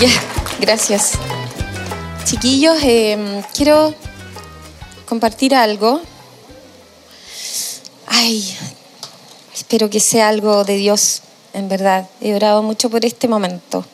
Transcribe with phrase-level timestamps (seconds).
[0.00, 0.08] Ya,
[0.58, 1.12] gracias.
[2.24, 3.94] Chiquillos, eh, quiero
[5.06, 6.00] compartir algo.
[8.06, 8.56] Ay,
[9.54, 11.20] espero que sea algo de Dios,
[11.52, 12.08] en verdad.
[12.22, 13.84] He orado mucho por este momento.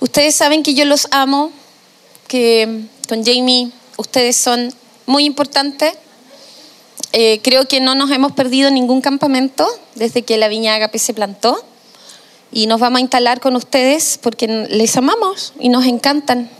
[0.00, 1.52] Ustedes saben que yo los amo,
[2.26, 4.74] que con Jamie ustedes son
[5.06, 5.94] muy importantes.
[7.12, 11.14] Eh, creo que no nos hemos perdido ningún campamento desde que la Viña Agape se
[11.14, 11.64] plantó
[12.52, 16.50] y nos vamos a instalar con ustedes porque les amamos y nos encantan.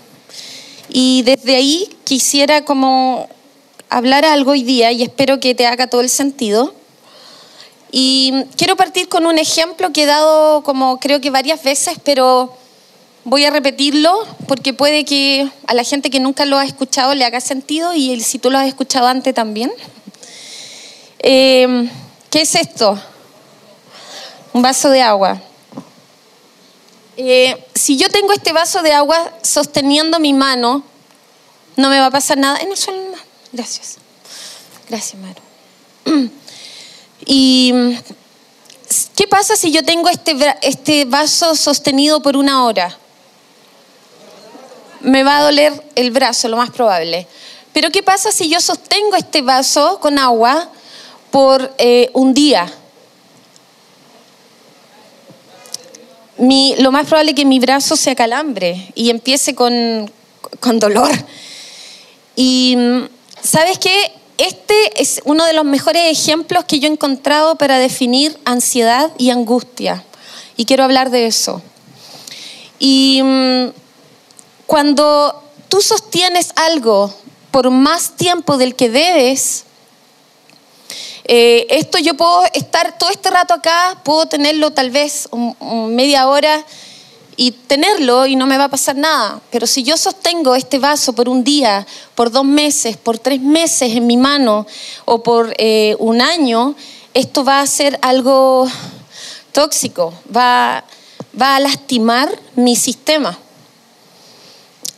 [0.90, 3.28] Y desde ahí quisiera como
[3.88, 6.74] hablar algo hoy día y espero que te haga todo el sentido.
[7.90, 12.54] Y quiero partir con un ejemplo que he dado como creo que varias veces, pero
[13.24, 17.24] voy a repetirlo porque puede que a la gente que nunca lo ha escuchado le
[17.24, 19.72] haga sentido y si tú lo has escuchado antes también.
[21.20, 21.88] Eh,
[22.30, 22.98] ¿Qué es esto?
[24.52, 25.40] Un vaso de agua.
[27.20, 30.84] Eh, si yo tengo este vaso de agua sosteniendo mi mano,
[31.74, 32.58] no me va a pasar nada.
[32.58, 32.92] En eso,
[33.50, 33.96] gracias.
[34.88, 36.30] Gracias, Maru.
[37.26, 37.98] ¿Y
[39.16, 42.96] qué pasa si yo tengo este, este vaso sostenido por una hora?
[45.00, 47.26] Me va a doler el brazo, lo más probable.
[47.72, 50.70] Pero ¿qué pasa si yo sostengo este vaso con agua
[51.32, 52.72] por eh, un día?
[56.38, 60.10] Lo más probable es que mi brazo se acalambre y empiece con,
[60.60, 61.10] con dolor.
[62.36, 62.76] Y
[63.42, 64.12] sabes qué?
[64.38, 69.30] Este es uno de los mejores ejemplos que yo he encontrado para definir ansiedad y
[69.30, 70.04] angustia.
[70.56, 71.60] Y quiero hablar de eso.
[72.78, 73.70] Y mm,
[74.66, 77.12] cuando tú sostienes algo
[77.50, 79.64] por más tiempo del que debes,
[81.30, 85.28] eh, esto yo puedo estar todo este rato acá, puedo tenerlo tal vez
[85.60, 86.64] media hora
[87.36, 89.38] y tenerlo y no me va a pasar nada.
[89.50, 93.94] Pero si yo sostengo este vaso por un día, por dos meses, por tres meses
[93.94, 94.66] en mi mano
[95.04, 96.74] o por eh, un año,
[97.12, 98.66] esto va a ser algo
[99.52, 100.82] tóxico, va,
[101.40, 103.38] va a lastimar mi sistema.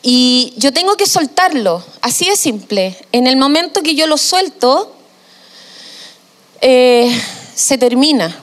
[0.01, 2.97] Y yo tengo que soltarlo, así de simple.
[3.11, 4.97] En el momento que yo lo suelto,
[6.61, 7.11] eh,
[7.55, 8.37] se termina.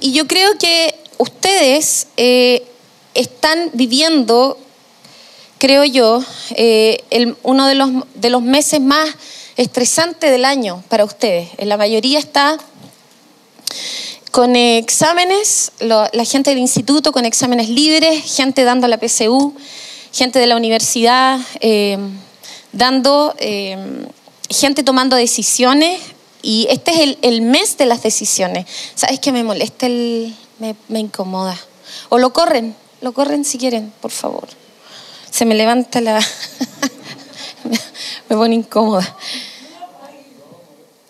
[0.00, 2.66] Y yo creo que ustedes eh,
[3.14, 4.58] están viviendo,
[5.58, 9.10] creo yo, eh, uno de los, de los meses más
[9.56, 11.50] estresantes del año para ustedes.
[11.58, 12.58] La mayoría está
[14.30, 19.54] con exámenes, la gente del instituto con exámenes libres, gente dando la PSU,
[20.12, 21.40] gente de la universidad
[22.72, 23.34] dando,
[24.50, 26.00] gente tomando decisiones
[26.46, 28.66] y este es el, mes de las decisiones.
[28.94, 29.86] ¿Sabes qué me molesta?
[29.86, 31.58] El, me, incomoda.
[32.08, 34.46] O lo corren, lo corren si quieren, por favor.
[35.28, 36.24] Se me levanta la...
[38.28, 39.16] me pone incómoda.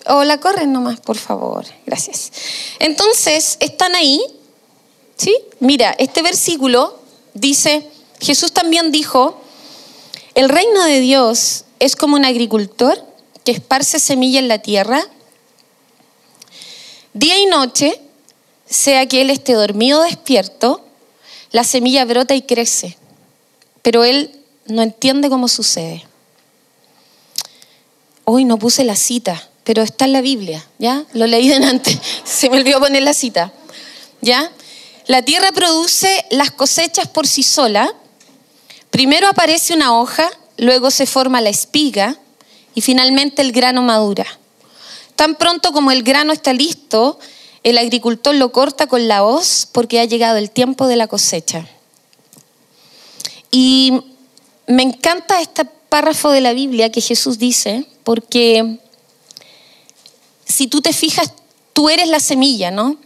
[0.06, 1.66] O la corren nomás, por favor.
[1.84, 2.32] Gracias.
[2.78, 4.24] Entonces, están ahí.
[5.18, 5.36] ¿Sí?
[5.60, 6.98] Mira, este versículo
[7.34, 7.86] dice,
[8.22, 9.38] Jesús también dijo,
[10.34, 13.04] el reino de Dios es como un agricultor
[13.44, 15.06] que esparce semilla en la tierra
[17.16, 17.98] Día y noche,
[18.66, 20.84] sea que él esté dormido o despierto,
[21.50, 22.98] la semilla brota y crece,
[23.80, 26.04] pero él no entiende cómo sucede.
[28.24, 31.06] Hoy no puse la cita, pero está en la Biblia, ¿ya?
[31.14, 33.50] Lo leí antes, se me olvidó poner la cita,
[34.20, 34.52] ¿ya?
[35.06, 37.94] La tierra produce las cosechas por sí sola.
[38.90, 40.28] Primero aparece una hoja,
[40.58, 42.18] luego se forma la espiga
[42.74, 44.26] y finalmente el grano madura.
[45.16, 47.18] Tan pronto como el grano está listo,
[47.62, 51.66] el agricultor lo corta con la hoz porque ha llegado el tiempo de la cosecha.
[53.50, 54.02] Y
[54.66, 58.78] me encanta este párrafo de la Biblia que Jesús dice, porque
[60.46, 61.32] si tú te fijas,
[61.72, 62.98] tú eres la semilla, ¿no?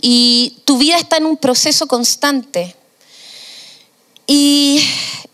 [0.00, 2.76] Y tu vida está en un proceso constante.
[4.26, 4.86] Y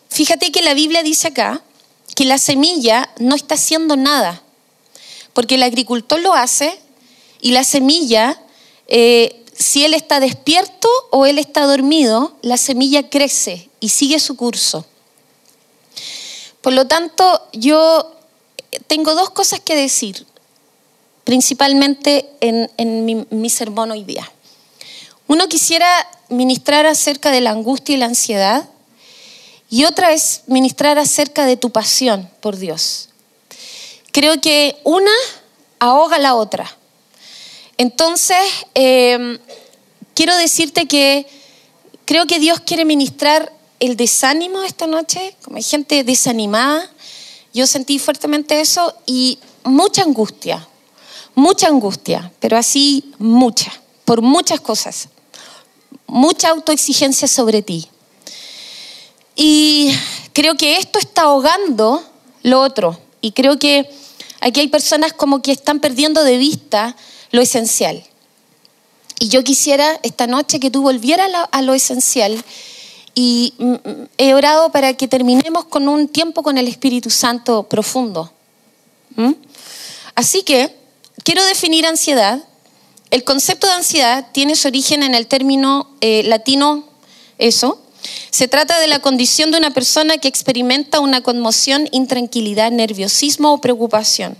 [0.09, 1.63] fíjate que la Biblia dice acá
[2.15, 4.44] que la semilla no está haciendo nada
[5.35, 6.79] porque el agricultor lo hace
[7.41, 8.41] y la semilla,
[8.87, 14.37] eh, si él está despierto o él está dormido, la semilla crece y sigue su
[14.37, 14.87] curso.
[16.63, 18.15] Por lo tanto, yo
[18.87, 20.27] tengo dos cosas que decir,
[21.25, 24.31] principalmente en, mi, mi sermón hoy día.
[25.27, 25.87] Uno quisiera
[26.29, 28.69] ministrar acerca de la angustia y la ansiedad,
[29.69, 33.09] y otra es ministrar acerca de tu pasión por Dios
[34.15, 35.11] creo que una
[35.81, 36.73] ahoga la otra.
[37.77, 38.39] Entonces,
[38.75, 39.41] em,
[40.15, 41.27] quiero decirte que
[42.05, 46.89] creo que Dios quiere ministrar el desánimo esta noche, como hay gente desanimada.
[47.53, 50.65] Yo sentí fuertemente eso y mucha angustia,
[51.35, 53.73] mucha angustia, pero así mucha,
[54.05, 55.09] por muchas cosas.
[56.07, 57.89] Mucha autoexigencia sobre ti.
[59.35, 59.93] Y
[60.33, 62.05] creo que esto está ahogando
[62.45, 63.01] lo otro.
[63.21, 63.91] Y creo que
[64.45, 66.95] aquí hay personas como que están perdiendo de vista
[67.31, 68.05] lo esencial.
[69.19, 72.45] Y yo quisiera esta noche que tú volvieras a lo esencial
[73.15, 77.63] y mm, mm, he orado para que terminemos con un tiempo con el Espíritu Santo
[77.63, 78.33] profundo.
[79.17, 79.33] ¿Mm?
[80.15, 80.77] Así que
[81.23, 82.45] quiero definir ansiedad.
[83.11, 86.85] El concepto de ansiedad tiene su origen en el término eh, latino
[87.39, 87.81] eso.
[88.31, 93.61] Se trata de la condición de una persona que experimenta una conmoción, intranquilidad, nerviosismo o
[93.61, 94.37] preocupación.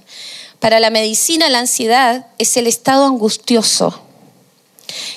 [0.59, 4.01] Para la medicina, la ansiedad es el estado angustioso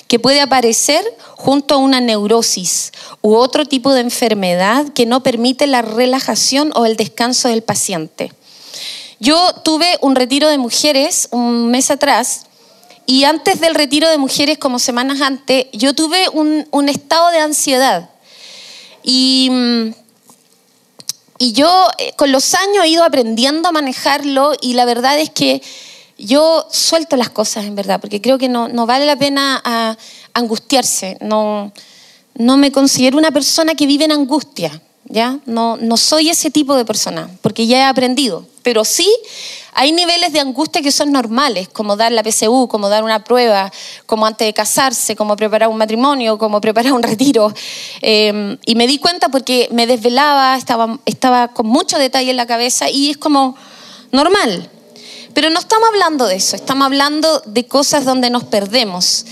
[0.08, 1.04] que puede aparecer
[1.36, 2.92] junto a una neurosis
[3.22, 8.32] u otro tipo de enfermedad que no permite la relajación o el descanso del paciente.
[9.20, 12.46] Yo tuve un retiro de mujeres un mes atrás
[13.10, 18.10] y antes del retiro de mujeres, como semanas antes, yo tuve un, estado de ansiedad.
[19.10, 19.50] Y,
[21.38, 25.30] y yo eh, con los años he ido aprendiendo a manejarlo y la verdad es
[25.30, 25.62] que
[26.18, 29.96] yo suelto las cosas en verdad, porque creo que no, vale la pena ah,
[30.34, 31.16] angustiarse.
[31.22, 31.72] No,
[32.34, 34.78] no me considero una persona que vive en angustia,
[35.08, 35.38] ¿ya?
[35.46, 38.46] No, no soy ese tipo de persona, porque ya he aprendido.
[38.62, 39.08] Pero sí
[39.72, 43.72] hay niveles de angustia que son normales, como dar la PSU, como dar una prueba,
[44.06, 47.52] como antes de casarse, como preparar un matrimonio, como preparar un retiro.
[48.02, 52.46] Eh, y me di cuenta porque me desvelaba, estaba, estaba con mucho detalle en la
[52.46, 53.56] cabeza y es como
[54.10, 54.68] normal.
[55.32, 59.24] Pero no estamos hablando de eso, estamos hablando de cosas donde nos perdemos.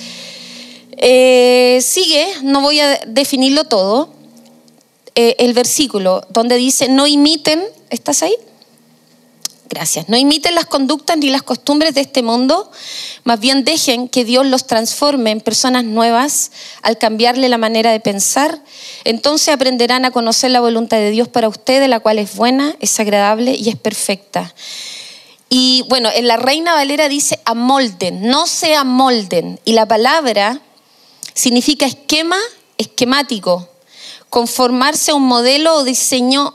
[0.98, 4.15] Eh, sigue, no voy a definirlo todo,
[5.16, 8.34] eh, el versículo donde dice, no imiten, ¿estás ahí?
[9.68, 10.08] Gracias.
[10.08, 12.70] No imiten las conductas ni las costumbres de este mundo,
[13.24, 16.52] más bien dejen que Dios los transforme en personas nuevas
[16.82, 18.62] al cambiarle la manera de pensar.
[19.04, 23.00] Entonces aprenderán a conocer la voluntad de Dios para ustedes, la cual es buena, es
[23.00, 24.54] agradable y es perfecta.
[25.48, 29.58] Y bueno, en la Reina Valera dice amolden, no se amolden.
[29.64, 30.60] Y la palabra
[31.34, 32.38] significa esquema,
[32.78, 33.68] esquemático,
[34.36, 36.52] conformarse a un modelo o diseño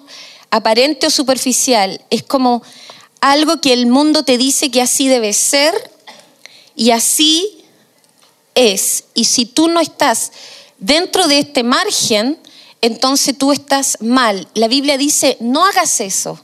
[0.51, 1.99] aparente o superficial.
[2.11, 2.61] Es como
[3.21, 5.73] algo que el mundo te dice que así debe ser
[6.75, 7.65] y así
[8.53, 9.05] es.
[9.15, 10.31] Y si tú no estás
[10.77, 12.37] dentro de este margen,
[12.81, 14.47] entonces tú estás mal.
[14.53, 16.39] La Biblia dice, no hagas eso.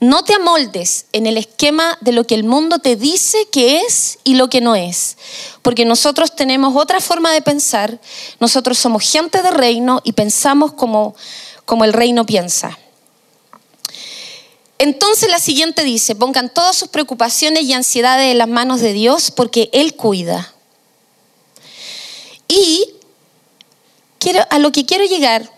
[0.00, 4.18] No te amoldes en el esquema de lo que el mundo te dice que es
[4.24, 5.16] y lo que no es.
[5.62, 8.00] Porque nosotros tenemos otra forma de pensar.
[8.40, 11.14] Nosotros somos gente de reino y pensamos como,
[11.64, 12.78] como el reino piensa.
[14.78, 19.30] Entonces la siguiente dice, pongan todas sus preocupaciones y ansiedades en las manos de Dios
[19.30, 20.52] porque Él cuida.
[22.48, 22.90] Y
[24.18, 25.50] quiero, a lo que quiero llegar,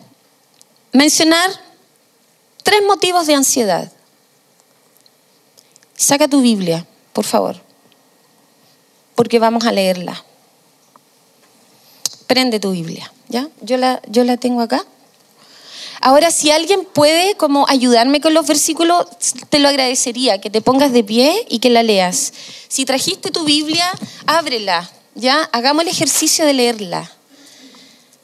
[0.92, 1.50] mencionar
[2.62, 3.90] tres motivos de ansiedad.
[5.96, 7.56] Saca tu Biblia, por favor,
[9.14, 10.22] porque vamos a leerla.
[12.26, 13.48] Prende tu Biblia, ¿ya?
[13.62, 14.84] Yo la, yo la tengo acá.
[16.00, 19.06] Ahora, si alguien puede como ayudarme con los versículos,
[19.48, 22.32] te lo agradecería, que te pongas de pie y que la leas.
[22.68, 23.90] Si trajiste tu Biblia,
[24.26, 25.48] ábrela, ¿ya?
[25.52, 27.10] Hagamos el ejercicio de leerla.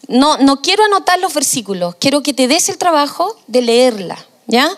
[0.08, 4.70] No, no quiero anotar los versículos, quiero que te des el trabajo de leerla, ¿ya?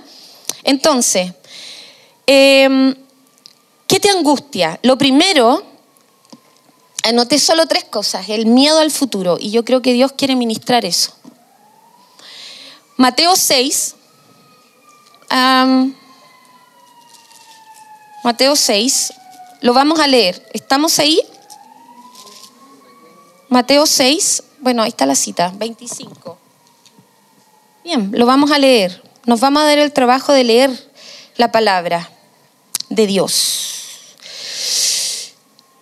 [0.62, 1.32] Entonces,
[2.26, 2.94] Em,
[3.94, 4.80] ¿Qué te angustia?
[4.82, 5.62] Lo primero,
[7.04, 8.28] anoté solo tres cosas.
[8.28, 9.36] El miedo al futuro.
[9.38, 11.12] Y yo creo que Dios quiere ministrar eso.
[12.96, 13.94] Mateo 6.
[18.24, 19.12] Mateo 6.
[19.60, 20.44] Lo vamos a leer.
[20.52, 21.20] ¿Estamos ahí?
[23.48, 24.42] Mateo 6.
[24.60, 25.52] Bueno, ahí está la cita.
[25.56, 26.38] 25.
[27.84, 29.02] Bien, lo vamos a leer.
[29.26, 30.90] Nos vamos a dar el trabajo de leer
[31.36, 32.10] la palabra
[32.88, 33.74] de Dios.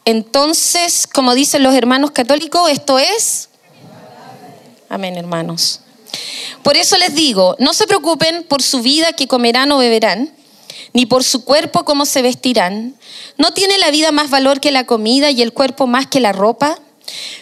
[0.04, 3.48] Entonces, como dicen los hermanos católicos, esto es...
[4.88, 5.80] Amén, hermanos.
[6.62, 10.32] Por eso les digo, no se preocupen por su vida que comerán o beberán,
[10.92, 12.96] ni por su cuerpo cómo se vestirán.
[13.38, 16.32] ¿No tiene la vida más valor que la comida y el cuerpo más que la
[16.32, 16.78] ropa?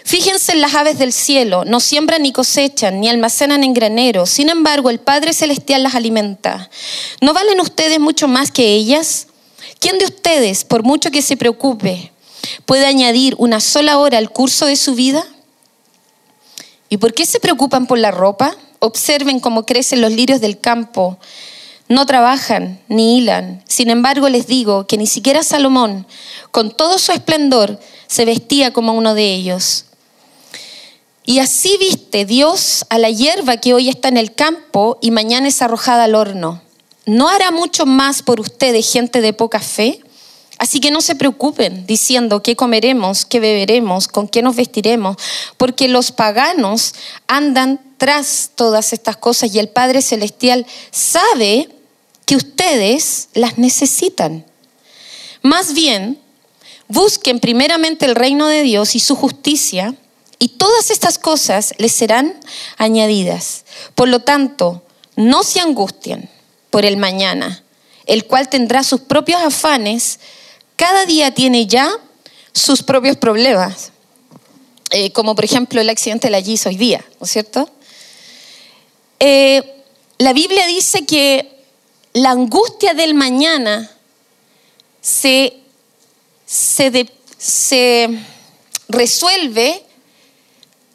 [0.05, 4.49] Fíjense en las aves del cielo, no siembran ni cosechan, ni almacenan en granero, sin
[4.49, 6.71] embargo el Padre Celestial las alimenta.
[7.21, 9.27] ¿No valen ustedes mucho más que ellas?
[9.81, 12.13] ¿Quién de ustedes, por mucho que se preocupe,
[12.67, 15.25] puede añadir una sola hora al curso de su vida?
[16.91, 18.55] ¿Y por qué se preocupan por la ropa?
[18.79, 21.19] Observen cómo crecen los lirios del campo.
[21.89, 23.65] No trabajan ni hilan.
[23.67, 26.07] Sin embargo, les digo que ni siquiera Salomón,
[26.51, 29.87] con todo su esplendor, se vestía como uno de ellos.
[31.25, 35.49] Y así viste Dios a la hierba que hoy está en el campo y mañana
[35.49, 36.61] es arrojada al horno.
[37.07, 40.01] ¿No hará mucho más por ustedes, gente de poca fe?
[40.59, 45.17] Así que no se preocupen diciendo qué comeremos, qué beberemos, con qué nos vestiremos,
[45.57, 46.95] porque los paganos
[47.27, 51.71] andan tras todas estas cosas y el Padre Celestial sabe
[52.27, 54.45] que ustedes las necesitan.
[55.41, 56.21] Más bien,
[56.89, 59.95] busquen primeramente el reino de Dios y su justicia,
[60.39, 62.39] y todas estas cosas les serán
[62.77, 63.65] añadidas.
[63.95, 64.83] Por lo tanto,
[65.17, 66.29] no se angustien
[66.71, 67.63] por el mañana,
[68.07, 70.21] el cual tendrá sus propios afanes,
[70.77, 71.91] cada día tiene ya
[72.53, 73.93] sus propios problemas,
[74.91, 77.69] eh, como por ejemplo el accidente de la GIS hoy día, ¿no es cierto?
[79.19, 79.85] Eh,
[80.19, 81.65] la Biblia dice que
[82.13, 83.91] la angustia del mañana
[85.01, 85.57] se,
[86.47, 87.07] se,
[87.39, 88.09] se
[88.89, 89.85] resuelve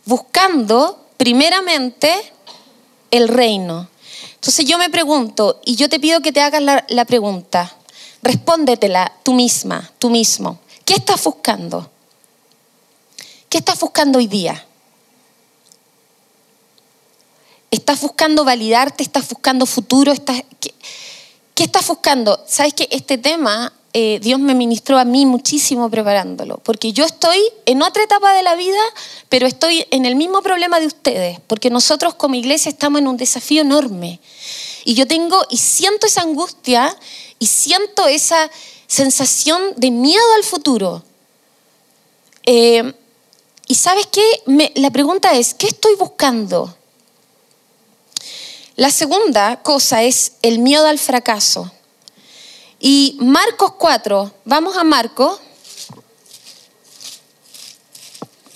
[0.05, 2.13] buscando primeramente
[3.11, 3.89] el reino.
[4.45, 7.75] Entonces yo me pregunto, y yo te pido que te hagas la pregunta,
[8.25, 10.57] Respóndetela tú misma, tú mismo.
[10.83, 11.91] ¿Qué estás buscando?
[13.47, 14.65] ¿Qué estás buscando hoy día?
[17.69, 19.03] ¿Estás buscando validarte?
[19.03, 20.11] ¿Estás buscando futuro?
[20.11, 20.73] ¿Estás, qué,
[21.63, 22.43] estás buscando?
[22.47, 27.39] Sabes que este tema eh, Dios me ministró a mí muchísimo preparándolo, porque yo estoy
[27.65, 28.81] en otra etapa de la vida,
[29.29, 33.15] pero estoy en el mismo problema de ustedes, porque nosotros como iglesia estamos en un
[33.15, 34.19] desafío enorme.
[34.83, 36.93] Y yo tengo y siento esa angustia
[37.39, 38.51] y siento esa
[38.85, 41.01] sensación de miedo al futuro.
[42.45, 42.93] Eh,
[43.65, 44.73] y sabes qué?
[44.75, 46.75] la pregunta es, ¿qué estoy buscando?
[48.75, 51.71] La segunda cosa es el miedo al fracaso.
[52.87, 55.39] Y Marcos 4, vamos a Marcos,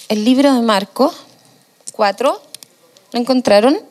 [0.08, 1.16] el libro de Marcos
[1.94, 2.40] 4,
[3.12, 3.82] ¿lo encontraron?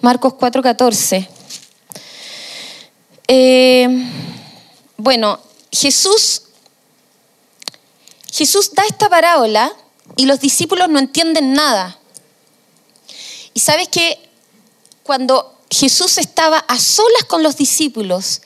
[0.00, 1.28] Marcos 4, 14.
[3.26, 4.10] Eh,
[4.96, 5.38] bueno,
[5.70, 6.44] Jesús,
[8.32, 9.70] Jesús da esta parábola
[10.16, 11.98] y los discípulos no entienden nada.
[13.52, 14.18] Y sabes que
[15.02, 18.40] cuando Jesús estaba a solas con los discípulos,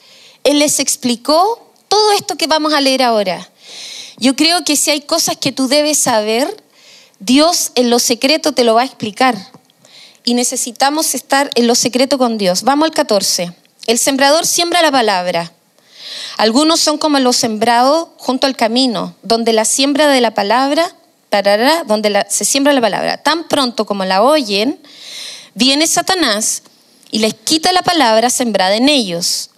[0.45, 3.49] Él les explicó todo esto que vamos a leer ahora.
[4.19, 6.63] Yo creo que si hay cosas que tú debes saber,
[7.19, 9.37] Dios en lo secreto te lo va a explicar.
[10.25, 12.63] Y necesitamos estar en lo secreto con Dios.
[12.63, 13.53] Vamos al 14.
[13.87, 15.53] El sembrador siembra la palabra.
[16.37, 20.95] Algunos son como los sembrados junto al camino, donde la siembra de la palabra,
[21.87, 23.17] donde se siembra la palabra.
[23.17, 24.79] Tan pronto como la oyen,
[25.55, 26.63] viene Satanás
[27.11, 29.51] y les quita la palabra sembrada en ellos,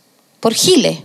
[0.44, 1.02] por gile.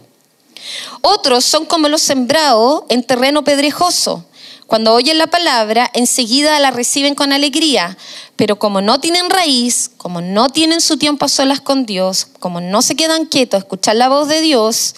[1.00, 4.25] Otros son como los sembrados en terreno pedrejoso.
[4.67, 7.98] Cuando oyen la palabra, enseguida la reciben con alegría,
[8.36, 12.60] pero como no tienen raíz, como no tienen su tiempo a solas con Dios, como
[12.60, 14.96] no se quedan quietos a escuchar la voz de Dios,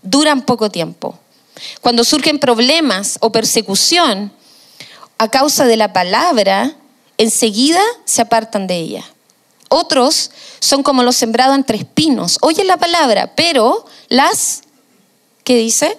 [0.00, 1.18] duran poco tiempo.
[1.82, 4.32] Cuando surgen problemas o persecución
[5.18, 6.74] a causa de la palabra,
[7.18, 9.04] enseguida se apartan de ella.
[9.74, 12.36] Otros son como los sembrados entre espinos.
[12.42, 14.64] Oyen la palabra, pero las,
[15.44, 15.96] ¿qué dice?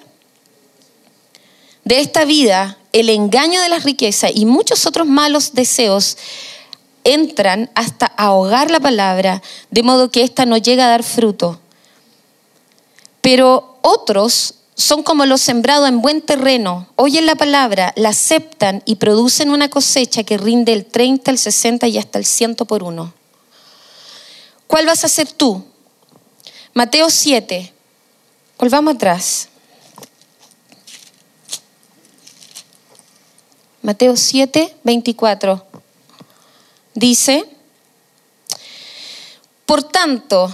[1.84, 6.18] De esta vida, el engaño de las riquezas y muchos otros malos deseos
[7.04, 11.60] entran hasta ahogar la palabra, de modo que ésta no llega a dar fruto.
[13.22, 18.98] Pero otros son como los sembrados en buen terreno, oyen la palabra, la aceptan y
[18.98, 23.14] producen una cosecha que rinde el 30, el 60 y hasta el 100 por uno.
[24.74, 25.64] ¿Cuál vas a ser tú?
[26.74, 27.72] Mateo 7.
[28.58, 29.48] Volvamos atrás.
[33.84, 35.64] Mateo 7, 24
[36.96, 37.46] dice,
[39.68, 40.52] por tanto,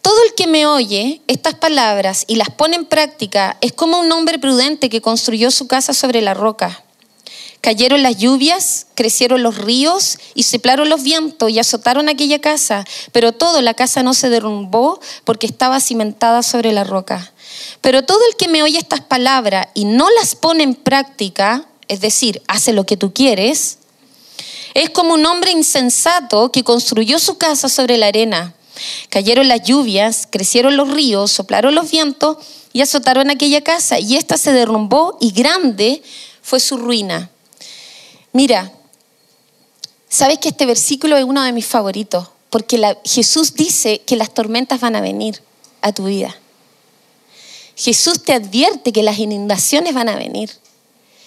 [0.00, 4.12] todo el que me oye estas palabras y las pone en práctica es como un
[4.12, 6.84] hombre prudente que construyó su casa sobre la roca.
[7.66, 13.32] Cayeron las lluvias, crecieron los ríos y soplaron los vientos y azotaron aquella casa, pero
[13.32, 17.32] todo la casa no se derrumbó porque estaba cimentada sobre la roca.
[17.80, 22.00] Pero todo el que me oye estas palabras y no las pone en práctica, es
[22.00, 23.78] decir, hace lo que tú quieres,
[24.74, 28.54] es como un hombre insensato que construyó su casa sobre la arena.
[29.08, 32.36] Cayeron las lluvias, crecieron los ríos, soplaron los vientos
[32.72, 33.98] y azotaron aquella casa.
[33.98, 36.04] Y ésta se derrumbó y grande
[36.42, 37.28] fue su ruina.
[38.36, 38.70] Mira,
[40.08, 44.80] Sabes que este versículo es uno de mis favoritos, porque Jesús dice que las tormentas
[44.80, 45.42] van a venir
[45.82, 46.34] a tu vida.
[47.74, 50.50] Jesús te advierte que las inundaciones van a venir.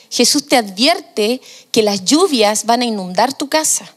[0.10, 3.94] Jesús te advierte que las lluvias van a inundar tu casa.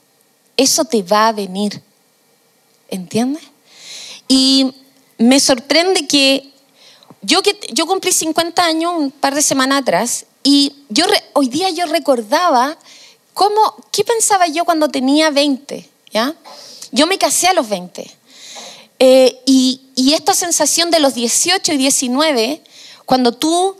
[0.56, 1.80] Eso te va a venir.
[2.90, 3.44] ¿Entiendes?
[4.28, 4.74] Y
[5.16, 6.50] me sorprende que
[7.22, 7.40] yo,
[7.72, 12.76] yo cumplí 50 años un par de semanas atrás y yo hoy día yo recordaba
[13.34, 16.34] cómo, qué pensaba yo cuando tenía 20, ¿ya?
[16.90, 18.10] Yo me casé a los 20.
[18.98, 19.78] Eh, y,
[20.14, 22.62] esta sensación de los 18 y 19,
[23.06, 23.76] cuando tú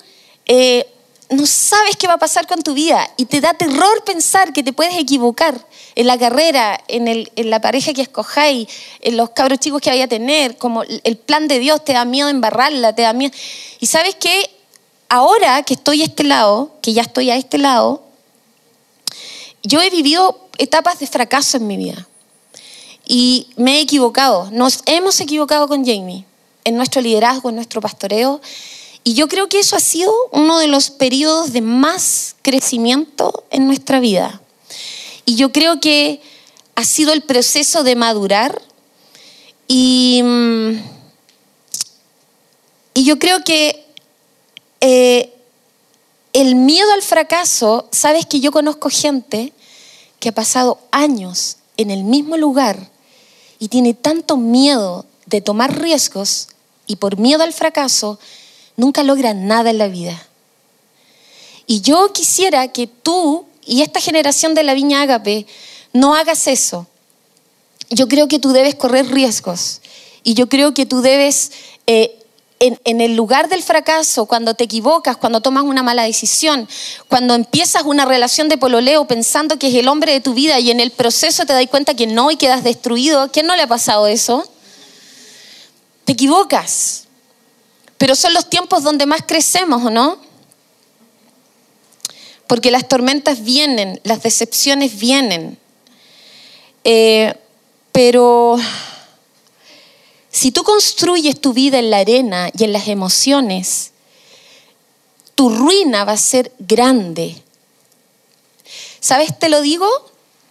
[0.47, 0.87] eh,
[1.29, 4.63] no sabes qué va a pasar con tu vida y te da terror pensar que
[4.63, 5.55] te puedes equivocar
[5.95, 8.69] en la carrera, en, la pareja que escojáis,
[9.01, 12.05] en los cabros chicos que vaya a tener, como el plan de Dios te da
[12.05, 13.35] miedo embarrarla, te da miedo.
[13.79, 14.51] Y sabes que
[15.09, 18.03] ahora que estoy a este lado, que ya estoy a este lado,
[19.63, 22.09] yo he vivido etapas de fracaso en mi vida.
[23.07, 26.25] Y me he equivocado, nos hemos equivocado con Jamie
[26.65, 28.41] en nuestro liderazgo, en nuestro pastoreo.
[29.05, 33.67] Y yo creo que eso ha sido uno de los periodos de más crecimiento en
[33.67, 34.41] nuestra vida.
[35.25, 36.21] Y yo creo que
[36.75, 38.63] ha sido el proceso de madurar.
[39.67, 40.71] Y, mm,
[42.95, 43.85] y yo creo que
[44.81, 45.32] eh,
[46.33, 49.53] el miedo al fracaso, sabes que yo conozco gente
[50.19, 52.91] que ha pasado años en el mismo lugar
[53.59, 56.49] y tiene tanto miedo de tomar riesgos
[56.87, 58.19] y por miedo al fracaso
[58.77, 60.27] nunca logra nada en la vida.
[61.67, 65.47] Y yo quisiera que tú y esta generación de la Viña Ágape
[65.93, 66.87] no hagas eso.
[67.91, 69.81] Yo creo que tú debes correr riesgos
[70.25, 71.53] y yo creo que tú debes,
[71.87, 72.19] eh,
[72.63, 76.69] en, el lugar del fracaso, cuando te equivocas, cuando tomas una mala decisión,
[77.09, 80.71] cuando empiezas una relación de pololeo pensando que es el hombre de tu vida y
[80.71, 83.67] en el proceso te das cuenta que no y quedas destruido, ¿quién no le ha
[83.67, 84.49] pasado eso?
[86.05, 87.05] Te equivocas.
[87.99, 90.19] Pero son los tiempos donde más crecemos, ¿o no?
[92.47, 95.59] Porque las tormentas vienen, las decepciones vienen.
[96.85, 97.35] Eh,
[97.91, 98.57] pero
[100.33, 103.93] si tú construyes tu vida en la arena y en las emociones,
[105.35, 107.43] tu ruina va a ser grande.
[108.99, 109.39] ¿Sabes?
[109.39, 109.87] Te lo digo,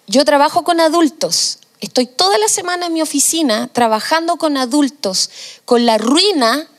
[0.06, 1.58] yo trabajo con adultos.
[1.80, 5.32] Estoy toda la semana en mi oficina trabajando con adultos,
[5.66, 6.70] con la ruina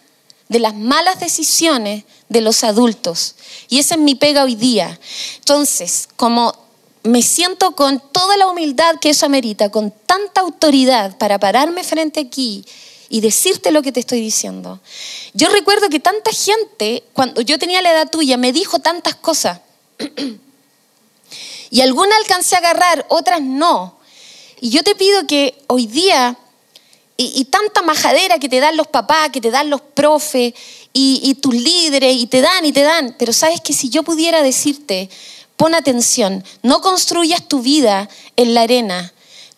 [0.48, 3.34] de las malas decisiones de los adultos.
[3.68, 5.00] Y esa es mi pega hoy día.
[5.38, 6.54] Entonces, como
[7.02, 12.20] me siento con toda la humildad que eso amerita, con tanta autoridad para pararme frente
[12.20, 12.64] aquí
[13.12, 14.80] y decirte lo que te estoy diciendo.
[15.34, 19.60] Yo recuerdo que tanta gente, cuando yo tenía la edad tuya, me dijo tantas cosas.
[21.70, 23.98] y algunas alcancé a agarrar, otras no.
[24.62, 26.38] Y yo te pido que hoy día
[27.18, 30.54] y, tanta majadera que te dan los papás, que te dan los profes
[30.94, 33.14] y, tus líderes y te dan y te dan.
[33.18, 35.10] Pero sabes que si yo pudiera decirte,
[35.58, 39.11] pon atención, no construyas tu vida en la arena.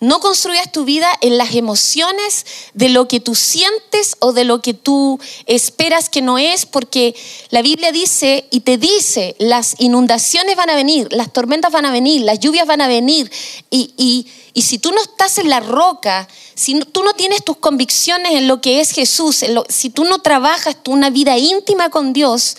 [0.04, 4.62] No construyas tu vida en las emociones de lo que tú sientes o de lo
[4.62, 7.14] que tú esperas que no es, porque
[7.50, 11.92] la Biblia dice y te dice, las inundaciones van a venir, las tormentas van a
[11.92, 13.30] venir, las lluvias van a venir,
[13.70, 18.32] y y si tú no estás en la roca, si tú no tienes tus convicciones
[18.32, 22.56] en lo que es Jesús, si tú no trabajas tu una vida íntima con Dios,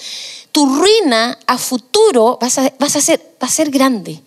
[0.51, 4.21] tu ruina a futuro vas a, vas a ser, va a ser grande.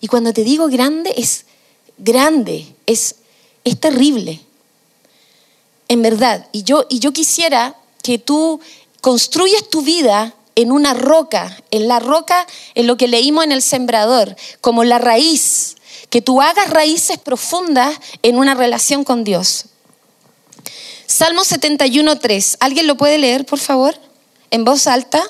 [0.00, 1.46] Y cuando te digo grande, es
[2.00, 3.16] grande, es,
[3.64, 4.40] es terrible.
[5.88, 6.48] En verdad.
[6.52, 8.60] Y yo, y yo quisiera que tú
[9.00, 13.62] construyas tu vida en una roca, en la roca, en lo que leímos en el
[13.62, 15.76] sembrador, como la raíz
[16.10, 19.66] que tú hagas raíces profundas en una relación con Dios.
[21.06, 22.56] Salmo 71.3.
[22.60, 23.96] ¿Alguien lo puede leer, por favor?
[24.50, 25.22] En voz alta.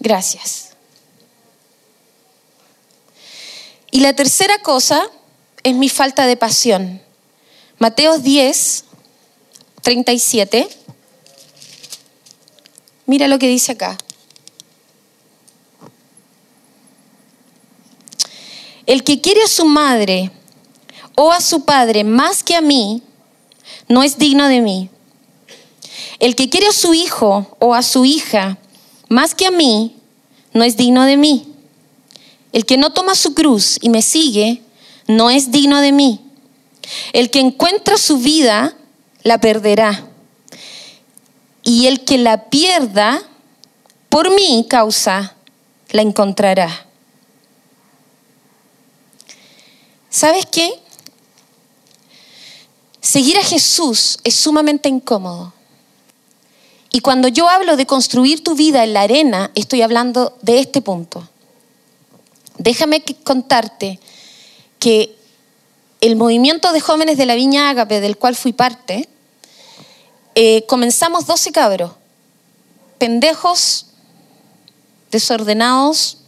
[0.00, 0.70] Gracias.
[3.90, 5.08] Y la tercera cosa
[5.62, 7.02] es mi falta de pasión.
[7.78, 8.84] Mateo 10,
[9.82, 10.68] 37.
[13.06, 13.98] Mira lo que dice acá.
[18.86, 20.30] El que quiere a su madre
[21.14, 23.02] o a su padre más que a mí,
[23.88, 24.88] no es digno de mí.
[26.18, 28.58] El que quiere a su hijo o a su hija
[29.10, 29.96] más que a mí,
[30.54, 31.52] no es digno de mí.
[32.52, 34.62] El que no toma su cruz y me sigue,
[35.06, 36.20] no es digno de mí.
[37.12, 38.74] El que encuentra su vida,
[39.22, 40.06] la perderá
[41.62, 43.22] y el que la pierda,
[44.08, 45.36] por mi causa,
[45.90, 46.86] la encontrará.
[50.08, 50.72] ¿Sabes qué?
[53.00, 55.52] Seguir a Jesús es sumamente incómodo.
[56.92, 60.82] Y cuando yo hablo de construir tu vida en la arena, estoy hablando de este
[60.82, 61.28] punto.
[62.58, 64.00] Déjame contarte
[64.78, 65.14] que
[66.00, 69.08] el movimiento de jóvenes de la Viña Ágape, del cual fui parte,
[70.34, 71.92] eh, comenzamos 12 cabros,
[72.98, 73.86] pendejos,
[75.10, 76.18] desordenados,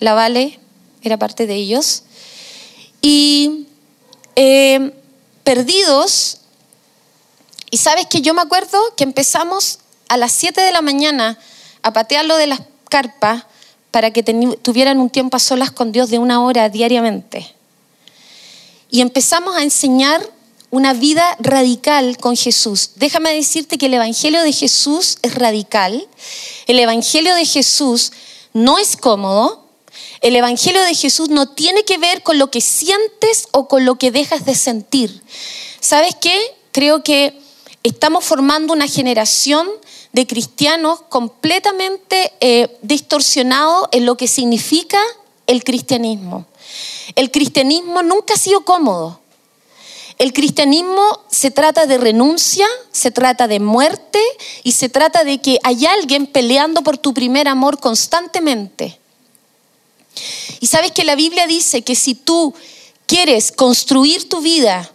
[0.00, 0.60] la Vale
[1.02, 2.02] era parte de ellos,
[3.00, 3.66] y
[4.34, 4.92] eh,
[5.44, 6.35] perdidos.
[7.70, 11.38] Y sabes que yo me acuerdo que empezamos a las 7 de la mañana
[11.82, 13.44] a patearlo de las carpas
[13.90, 17.54] para que tuvieran un tiempo a solas con Dios de una hora diariamente.
[18.90, 20.20] Y empezamos a enseñar
[20.70, 22.90] una vida radical con Jesús.
[22.96, 26.06] Déjame decirte que el Evangelio de Jesús es radical.
[26.66, 28.12] El Evangelio de Jesús
[28.52, 29.64] no es cómodo.
[30.20, 33.96] El Evangelio de Jesús no tiene que ver con lo que sientes o con lo
[33.96, 35.22] que dejas de sentir.
[35.80, 36.38] ¿Sabes qué?
[36.72, 37.40] Creo que
[37.88, 39.68] estamos formando una generación
[40.12, 44.98] de cristianos completamente eh, distorsionados en lo que significa
[45.46, 46.46] el cristianismo.
[47.14, 49.20] El cristianismo nunca ha sido cómodo.
[50.18, 54.20] El cristianismo se trata de renuncia, se trata de muerte
[54.62, 58.98] y se trata de que hay alguien peleando por tu primer amor constantemente.
[60.60, 62.54] Y sabes que la Biblia dice que si tú
[63.06, 64.90] quieres construir tu vida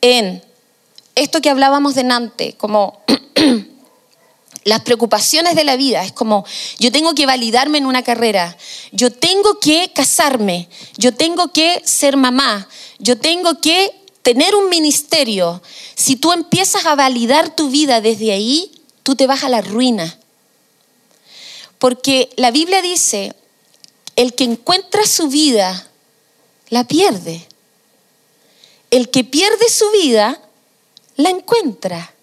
[0.00, 0.42] en
[1.20, 3.02] esto que hablábamos de Nante, como
[4.64, 6.46] las preocupaciones de la vida, es como
[6.78, 8.56] yo tengo que validarme en una carrera,
[8.90, 12.66] yo tengo que casarme, yo tengo que ser mamá,
[12.98, 15.60] yo tengo que tener un ministerio,
[15.94, 20.18] si tú empiezas a validar tu vida desde ahí, tú te vas a la ruina.
[21.78, 23.34] Porque la Biblia dice,
[24.16, 25.86] el que encuentra su vida,
[26.70, 27.46] la pierde.
[28.90, 30.40] El que pierde su vida,
[31.16, 32.14] la encuentra.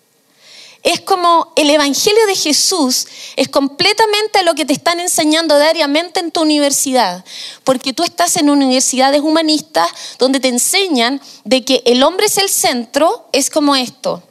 [0.83, 6.31] Es como el Evangelio de Jesús es completamente lo que te están enseñando diariamente en
[6.31, 7.25] tu universidad,
[7.63, 12.49] porque tú estás en universidades humanistas donde te enseñan de que el hombre es el
[12.49, 14.23] centro, es como esto.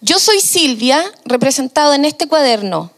[0.00, 2.90] Yo soy Silvia, representado en este cuaderno.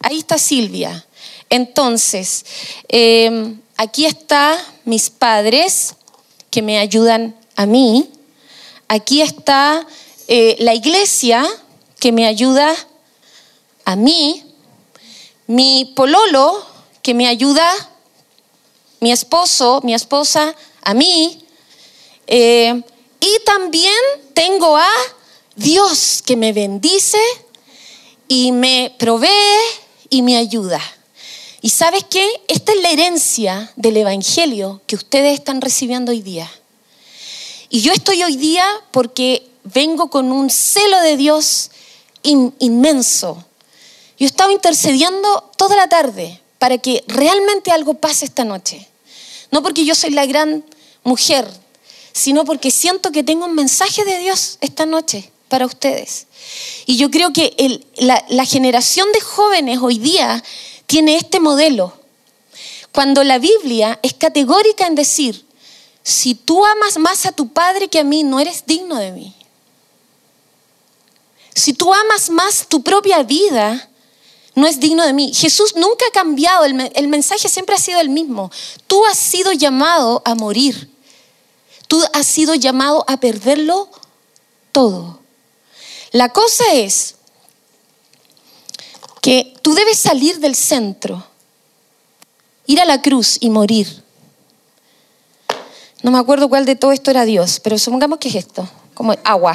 [0.00, 1.04] Ahí está Silvia.
[1.48, 2.44] Entonces,
[2.88, 5.94] em, aquí están mis padres
[6.50, 8.08] que me ayudan a mí.
[8.92, 9.86] Aquí está
[10.26, 11.46] eh, la iglesia
[12.00, 12.74] que me ayuda
[13.84, 14.42] a mí,
[15.46, 16.66] mi pololo
[17.00, 17.70] que me ayuda,
[18.98, 21.46] mi esposo, mi esposa, a mí,
[22.26, 22.82] eh,
[23.20, 23.94] y también
[24.34, 24.90] tengo a
[25.54, 27.20] Dios que me bendice
[28.26, 29.28] y me provee
[30.08, 30.80] y me ayuda.
[31.60, 32.28] Y sabes qué?
[32.48, 36.50] Esta es la herencia del Evangelio que ustedes están recibiendo hoy día.
[37.72, 41.70] Y yo estoy hoy día porque vengo con un celo de Dios
[42.24, 43.44] inmenso.
[44.18, 48.88] Yo estaba intercediendo toda la tarde para que realmente algo pase esta noche.
[49.52, 50.64] No porque yo soy la gran
[51.04, 51.48] mujer,
[52.12, 56.26] sino porque siento que tengo un mensaje de Dios esta noche para ustedes.
[56.86, 60.42] Y yo creo que la, generación de jóvenes hoy día
[60.86, 61.92] tiene este modelo.
[62.90, 65.46] Cuando la Biblia es categórica en decir,
[66.02, 69.34] si tú amas más a tu padre que a mí, no eres digno de mí.
[71.54, 73.88] Si tú amas más tu propia vida,
[74.54, 75.32] no es digno de mí.
[75.34, 78.50] Jesús nunca ha cambiado, el, mensaje siempre ha sido el mismo.
[78.86, 80.90] Tú has sido llamado a morir.
[81.86, 83.88] Tú has sido llamado a perderlo
[84.72, 85.20] todo.
[86.12, 87.16] La cosa es
[89.20, 91.24] que tú debes salir del centro,
[92.66, 94.02] ir a la cruz y morir.
[96.02, 99.14] No me acuerdo cuál de todo esto era Dios, pero supongamos que es esto, como
[99.24, 99.54] agua.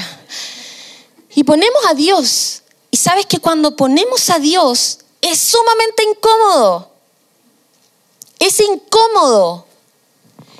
[1.36, 2.62] Y ponemos a Dios.
[2.92, 6.92] Y sabes que cuando ponemos a Dios es sumamente incómodo.
[8.40, 9.66] Es incómodo.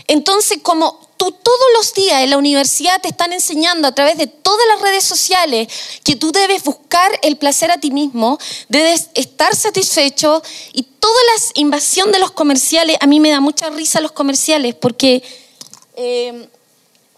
[0.08, 4.28] Entonces, como tú todos los días en la universidad te están enseñando a través de
[4.28, 5.68] todas las redes sociales
[6.04, 8.38] que tú debes buscar el placer a ti mismo,
[8.70, 10.42] debes estar satisfecho
[10.74, 14.76] y toda la invasión de los comerciales, a mí me da mucha risa los comerciales
[14.76, 15.24] porque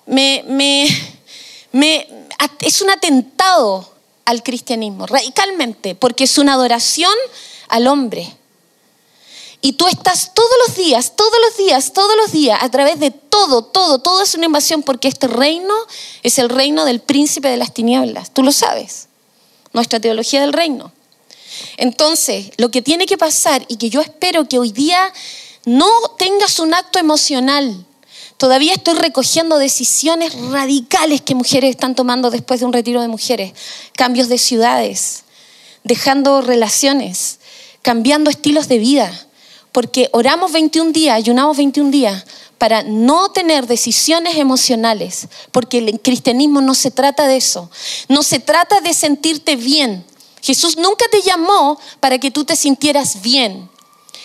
[0.06, 0.88] me,
[2.60, 3.90] es un atentado
[4.26, 7.14] al cristianismo, radicalmente, porque es una adoración
[7.70, 8.36] al hombre.
[9.62, 13.12] Y tú estás todos los días, todos los días, todos los días, a través de
[13.12, 15.74] todo, todo, todo es una invasión, porque este reino
[16.24, 18.32] es el reino del príncipe de las tinieblas.
[18.32, 19.08] Tú lo sabes.
[19.74, 20.92] nuestra teología del reino.
[21.78, 25.12] Entonces, lo que tiene que pasar y que yo espero que hoy día
[25.66, 27.86] no tengas un acto emocional.
[28.38, 33.54] Todavía estoy recogiendo decisiones radicales que mujeres están tomando después de un retiro de mujeres.
[33.94, 35.24] Cambios de ciudades,
[35.84, 37.40] dejando relaciones,
[37.82, 39.12] cambiando estilos de vida.
[39.72, 42.26] Porque oramos 21 días, ayunamos 21 días
[42.58, 47.70] para no tener decisiones emocionales, porque el cristianismo no se trata de eso,
[48.08, 50.04] no se trata de sentirte bien.
[50.42, 53.70] Jesús nunca te llamó para que tú te sintieras bien.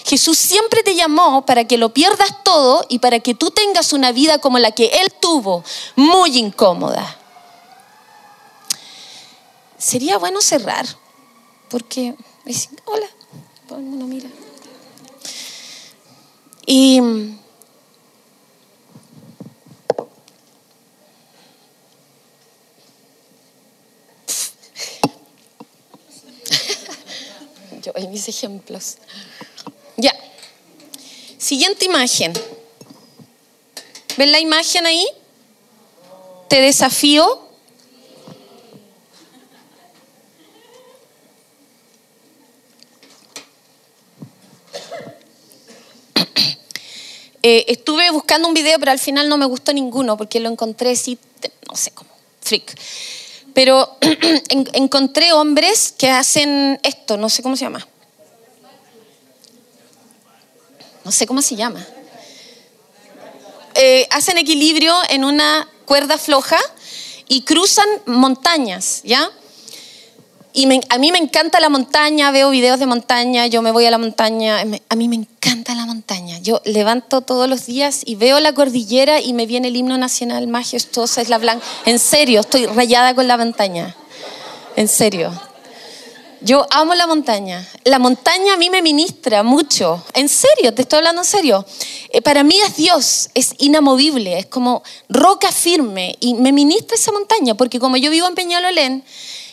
[0.04, 4.12] Jesús siempre te llamó para que lo pierdas todo y para que tú tengas una
[4.12, 5.62] vida como la que Él tuvo,
[5.96, 7.18] muy incómoda.
[9.78, 10.86] Sería bueno cerrar,
[11.68, 12.14] porque,
[12.84, 13.06] hola,
[13.68, 14.28] todo el mundo mira.
[16.66, 17.00] Y
[27.82, 28.98] yo hay mis ejemplos.
[29.96, 30.14] Ya.
[31.38, 32.32] Siguiente imagen.
[34.16, 35.06] ¿Ven la imagen ahí?
[36.48, 37.48] Te desafío.
[47.44, 50.92] Eh, estuve buscando un video, pero al final no me gustó ninguno porque lo encontré
[50.92, 51.18] así,
[51.68, 52.08] no sé cómo,
[52.40, 52.78] freak.
[53.52, 53.98] Pero
[54.74, 57.84] encontré hombres que hacen esto, no sé cómo se llama.
[61.04, 61.84] No sé cómo se llama.
[63.74, 66.58] Eh, hacen equilibrio en una cuerda floja
[67.28, 69.30] y cruzan montañas, ¿ya?
[70.54, 73.90] Y a mí me encanta la montaña, veo videos de montaña, yo me voy a
[73.90, 76.38] la montaña, a mí me encanta la montaña.
[76.40, 80.48] Yo levanto todos los días y veo la cordillera y me viene el himno nacional
[80.48, 81.64] majestuosa, es la blanca.
[81.86, 83.96] En serio, estoy rayada con la montaña.
[84.76, 85.32] En serio.
[86.44, 87.64] Yo amo la montaña.
[87.84, 90.04] La montaña a mí me ministra mucho.
[90.14, 91.64] En serio, te estoy hablando en serio.
[92.08, 97.12] Eh, para mí es Dios, es inamovible, es como roca firme y me ministra esa
[97.12, 99.04] montaña, porque como yo vivo en Peñalolén,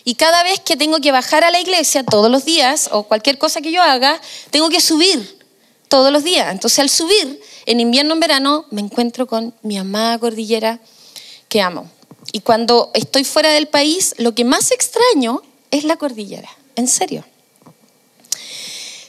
[0.03, 3.37] y cada vez que tengo que bajar a la iglesia, todos los días, o cualquier
[3.37, 5.37] cosa que yo haga, tengo que subir
[5.89, 6.51] todos los días.
[6.51, 10.79] Entonces al subir, en invierno, en verano, me encuentro con mi amada cordillera
[11.49, 11.87] que amo.
[12.31, 16.49] Y cuando estoy fuera del país, lo que más extraño es la cordillera.
[16.75, 17.25] En serio.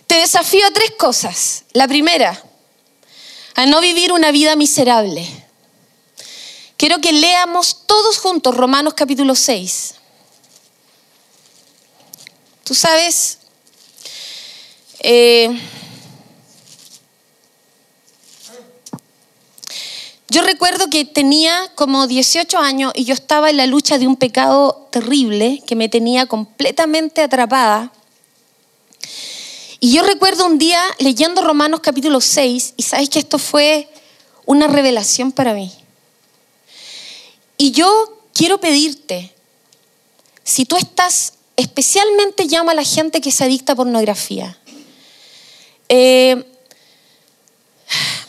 [0.07, 1.65] Te desafío a tres cosas.
[1.73, 2.43] La primera,
[3.55, 5.27] a no vivir una vida miserable.
[6.77, 9.95] Quiero que leamos todos juntos Romanos capítulo 6.
[12.65, 13.39] Tú sabes,
[15.01, 15.51] eh,
[20.31, 24.17] yo recuerdo que tenía como 18 años y yo estaba en la lucha de un
[24.17, 27.93] pecado terrible que me tenía completamente atrapada.
[29.81, 33.89] Y yo recuerdo un día leyendo Romanos capítulo 6 y sabes que esto fue
[34.47, 35.73] una revelación para mí.
[37.57, 39.35] Y yo quiero pedirte,
[40.45, 44.59] si tú estás especialmente llama a la gente que se adicta a pornografía.
[45.89, 46.50] Eh,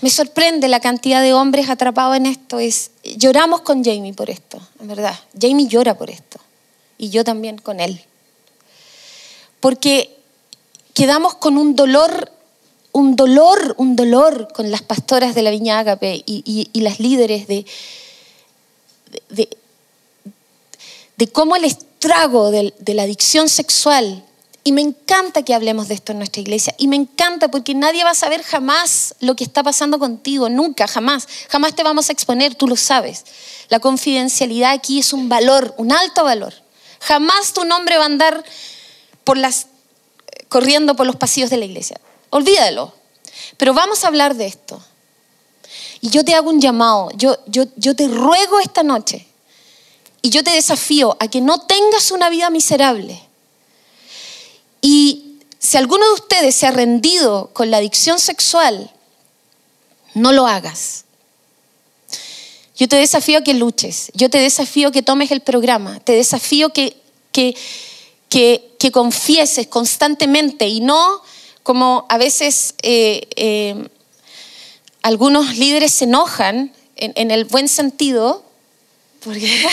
[0.02, 2.60] me sorprende la cantidad de hombres atrapados en esto.
[2.60, 5.18] Es, lloramos con Jamie por esto, en verdad.
[5.40, 6.40] Jamie llora por esto.
[6.98, 8.04] Y yo también con él.
[9.60, 10.18] Porque
[10.94, 12.32] quedamos con un dolor,
[12.92, 17.66] un dolor, un dolor con las pastoras de la Viña Ágape y, las líderes de,
[19.30, 24.26] de, cómo el trago de, la adicción sexual.
[24.64, 26.76] Y me encanta que hablemos de esto en nuestra iglesia.
[26.78, 30.50] Y me encanta porque nadie va a saber jamás lo que está pasando contigo.
[30.50, 31.28] Nunca, jamás.
[31.50, 33.26] Jamás te vamos a exponer, tú lo sabes.
[33.70, 36.54] La confidencialidad aquí es un valor, un alto valor.
[37.00, 38.44] Jamás tu nombre va a andar
[39.24, 39.68] por las,
[40.48, 42.00] corriendo por los pasillos de la iglesia.
[42.30, 42.94] Olvídalo.
[43.58, 44.80] Pero vamos a hablar de esto.
[46.02, 47.10] Y yo te hago un llamado.
[47.16, 49.28] Yo, yo, yo te ruego esta noche
[50.22, 53.31] y yo te desafío a que no tengas una vida miserable.
[54.82, 58.92] Y si alguno de ustedes se ha rendido con la adicción sexual,
[60.14, 61.06] no lo hagas.
[62.76, 66.14] Yo te desafío a que luches, yo te desafío a que tomes el programa, te
[66.14, 66.98] desafío que,
[67.32, 67.56] que,
[68.28, 71.22] que, confieses constantemente y no
[71.62, 73.88] como a veces eh, eh,
[75.04, 78.44] algunos líderes se enojan en el buen sentido
[79.24, 79.64] porque...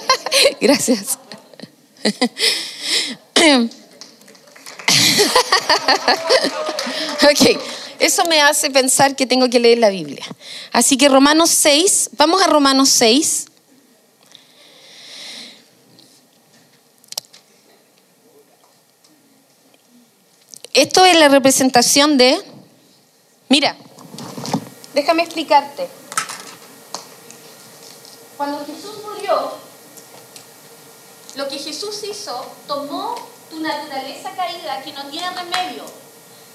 [0.60, 1.18] Gracias.
[7.30, 7.60] ok,
[7.98, 10.24] eso me hace pensar que tengo que leer la Biblia.
[10.72, 13.46] Así que Romanos 6, vamos a Romanos 6.
[20.74, 22.42] esto es la representación de...
[23.48, 23.76] Mira,
[24.92, 25.88] déjame explicarte.
[28.36, 29.52] Cuando Jesús murió,
[31.36, 33.14] lo que Jesús hizo, tomó
[33.54, 35.84] tu naturaleza caída que no tiene remedio.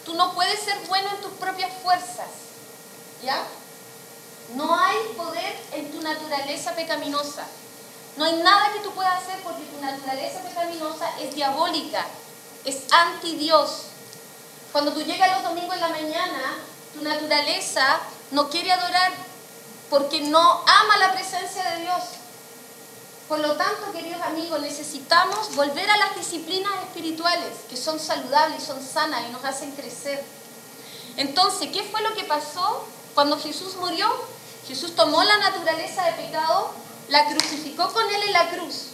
[0.05, 2.27] Tú no puedes ser bueno en tus propias fuerzas.
[3.23, 3.41] ¿Ya?
[4.55, 7.45] No hay poder en tu naturaleza pecaminosa.
[8.17, 12.05] No hay nada que tú puedas hacer porque tu naturaleza pecaminosa es diabólica,
[12.65, 13.83] es anti Dios.
[14.71, 16.57] Cuando tú llegas los domingos en la mañana,
[16.93, 17.99] tu naturaleza
[18.31, 19.13] no quiere adorar
[19.89, 22.03] porque no ama la presencia de Dios.
[23.29, 28.83] Por lo tanto, queridos amigos, necesitamos volver a las disciplinas espirituales que son saludables, son
[28.83, 30.23] sanas y nos hacen crecer.
[31.15, 34.09] Entonces, ¿qué fue lo que pasó cuando Jesús murió?
[34.67, 36.71] Jesús tomó la naturaleza de pecado,
[37.09, 38.87] la crucificó con él en la cruz.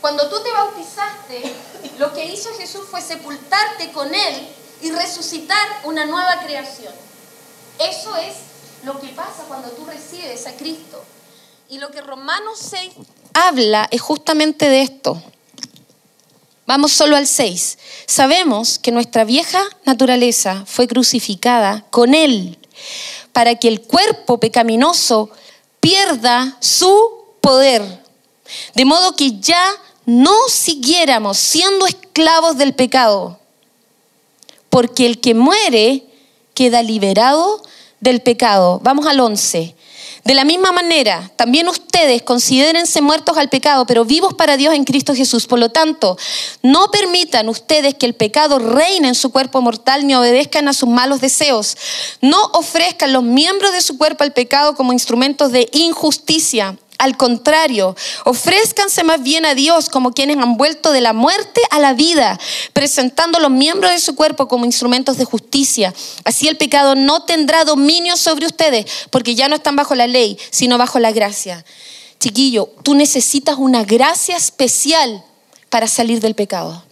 [0.00, 1.54] Cuando tú te bautizaste,
[1.98, 4.48] lo que hizo Jesús fue sepultarte con él
[4.80, 6.92] y resucitar una nueva creación.
[7.78, 8.34] Eso es
[8.82, 11.04] lo que pasa cuando tú recibes a Cristo.
[11.68, 12.94] Y lo que Romanos 6
[13.34, 15.22] habla es justamente de esto.
[16.66, 17.78] Vamos solo al 6.
[18.06, 22.58] Sabemos que nuestra vieja naturaleza fue crucificada con Él
[23.32, 25.30] para que el cuerpo pecaminoso
[25.80, 27.82] pierda su poder.
[28.74, 29.64] De modo que ya
[30.06, 33.40] no siguiéramos siendo esclavos del pecado
[34.70, 36.04] porque el que muere
[36.54, 37.62] queda liberado
[37.98, 38.80] del pecado.
[38.82, 39.74] Vamos al 11.
[40.24, 44.84] De la misma manera, también ustedes considérense muertos al pecado, pero vivos para Dios en
[44.84, 45.46] Cristo Jesús.
[45.46, 46.18] Por lo tanto,
[46.62, 50.88] no permitan ustedes que el pecado reine en su cuerpo mortal ni obedezcan a sus
[50.88, 51.76] malos deseos.
[52.20, 57.96] No ofrezcan los miembros de su cuerpo al pecado como instrumentos de injusticia al contrario,
[58.26, 62.38] ofrézcanse más bien a Dios como quienes han vuelto de la muerte a la vida,
[62.74, 65.94] presentando los miembros de su cuerpo como instrumentos de justicia.
[66.24, 70.38] Así el pecado no tendrá dominio sobre ustedes, porque ya no están bajo la ley,
[70.50, 71.64] sino bajo la gracia.
[72.18, 75.24] Chiquillo, tú necesitas una gracia especial
[75.70, 76.84] para salir del pecado.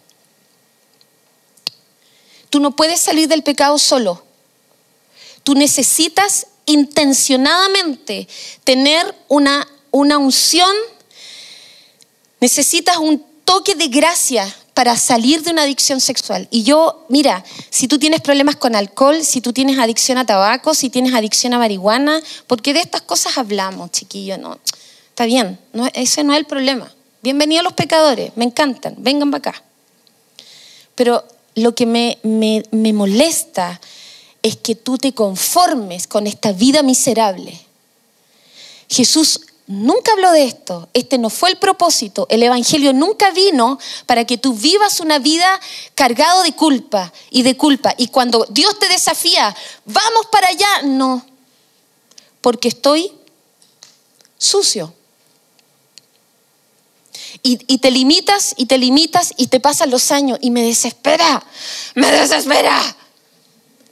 [2.49, 4.25] Tú no puedes salir del pecado solo.
[5.43, 8.27] Tú necesitas intencionadamente
[8.65, 10.71] tener una una unción,
[12.41, 16.47] necesitas un toque de gracia para salir de una adicción sexual.
[16.51, 20.73] Y yo, mira, si tú tienes problemas con alcohol, si tú tienes adicción a tabaco,
[20.73, 24.59] si tienes adicción a marihuana, porque de estas cosas hablamos, chiquillo, ¿no?
[25.09, 26.95] Está bien, no, ese no es el problema.
[27.23, 29.65] Bienvenidos los pecadores, me encantan, vengan para acá.
[30.95, 31.25] Pero
[31.57, 33.81] lo que me, me, me molesta
[34.43, 37.59] es que tú te conformes con esta vida miserable.
[38.89, 40.89] Jesús nunca habló de esto.
[40.93, 42.27] Este no fue el propósito.
[42.31, 45.61] El Evangelio nunca vino para que tú vivas una vida
[45.95, 47.95] cargado de culpa y de culpa.
[47.97, 49.55] Y cuando Dios te desafía,
[49.85, 51.25] vamos para allá, no.
[52.41, 53.13] Porque estoy
[54.39, 54.95] sucio.
[57.43, 61.45] Y, y, te limitas y te limitas y te pasan los años y me desespera,
[61.95, 62.97] me desespera,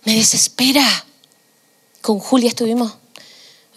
[0.04, 1.06] me desespera.
[2.00, 2.94] Con Julia estuvimos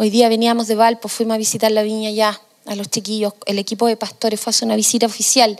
[0.01, 3.59] Hoy día veníamos de Valpo, fuimos a visitar la viña ya, a los chiquillos, el
[3.59, 5.59] equipo de pastores fue a hacer una visita oficial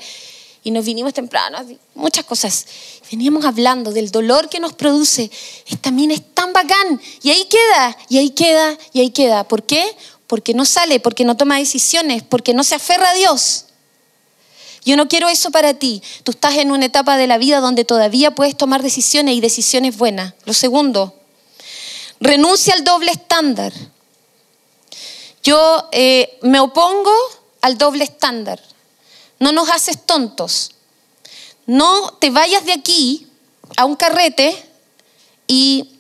[0.64, 1.58] y nos vinimos temprano,
[1.94, 2.66] muchas cosas.
[3.12, 5.30] Veníamos hablando del dolor que nos produce.
[5.68, 9.44] Esta mina es tan bacán y ahí queda, y ahí queda, y ahí queda.
[9.46, 9.94] ¿Por qué?
[10.26, 13.66] Porque no sale, porque no toma decisiones, porque no se aferra a Dios.
[14.86, 16.02] Yo no quiero eso para ti.
[16.24, 19.98] Tú estás en una etapa de la vida donde todavía puedes tomar decisiones y decisiones
[19.98, 20.34] buenas.
[20.46, 21.14] Lo segundo,
[22.22, 23.74] renuncia al doble estándar.
[25.44, 27.12] Yo eh, me opongo
[27.62, 28.62] al doble estándar.
[29.40, 30.72] No nos haces tontos.
[31.66, 33.28] No te vayas de aquí
[33.78, 34.66] a un carrete
[35.48, 36.00] y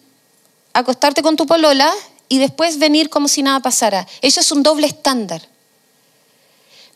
[0.73, 1.93] acostarte con tu polola
[2.27, 4.07] y después venir como si nada pasara.
[4.21, 5.47] Eso es un doble estándar.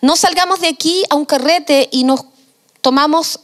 [0.02, 2.26] No salgamos de aquí a un carrete y nos
[2.82, 3.40] tomamos,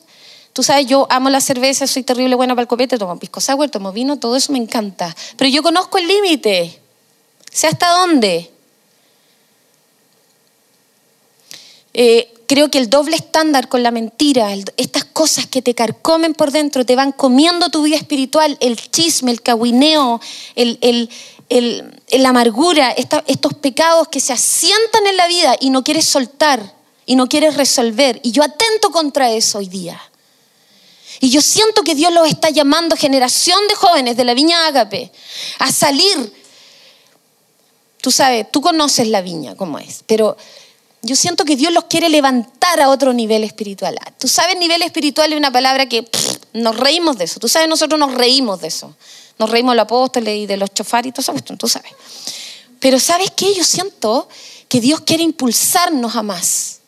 [0.51, 3.69] tú sabes, yo amo la cerveza, soy terrible buena para el copete, tomo pisco sour,
[3.69, 5.15] tomo vino, todo eso me encanta.
[5.37, 6.81] Pero yo conozco el límite.
[7.51, 8.51] Sé hasta dónde.
[12.01, 16.49] Eh, creo que el doble estándar con la mentira, estas cosas que te carcomen por
[16.49, 20.21] dentro, te van comiendo tu vida espiritual, el chisme, el cahuineo,
[20.55, 21.09] el,
[21.49, 26.73] la amargura, estos pecados que se asientan en la vida y no quieres soltar
[27.05, 28.21] y no quieres resolver.
[28.23, 30.01] Y yo atento contra eso hoy día.
[31.19, 35.11] Y yo siento que Dios los está llamando, generación de jóvenes de la viña Ágape,
[35.57, 36.33] a salir.
[37.99, 40.37] Tú sabes, tú conoces la viña como es, pero
[41.01, 43.97] Yo siento que Dios los quiere levantar a otro nivel espiritual.
[44.17, 46.09] Tú sabes, nivel espiritual es una palabra que
[46.53, 47.39] nos reímos de eso.
[47.39, 48.95] Tú sabes, nosotros nos reímos de eso.
[49.37, 51.91] Nos reímos de los apóstoles y de los chofares y todo eso, tú sabes.
[52.79, 53.53] Pero ¿sabes qué?
[53.53, 54.27] Yo siento
[54.67, 56.79] que Dios quiere impulsarnos a más.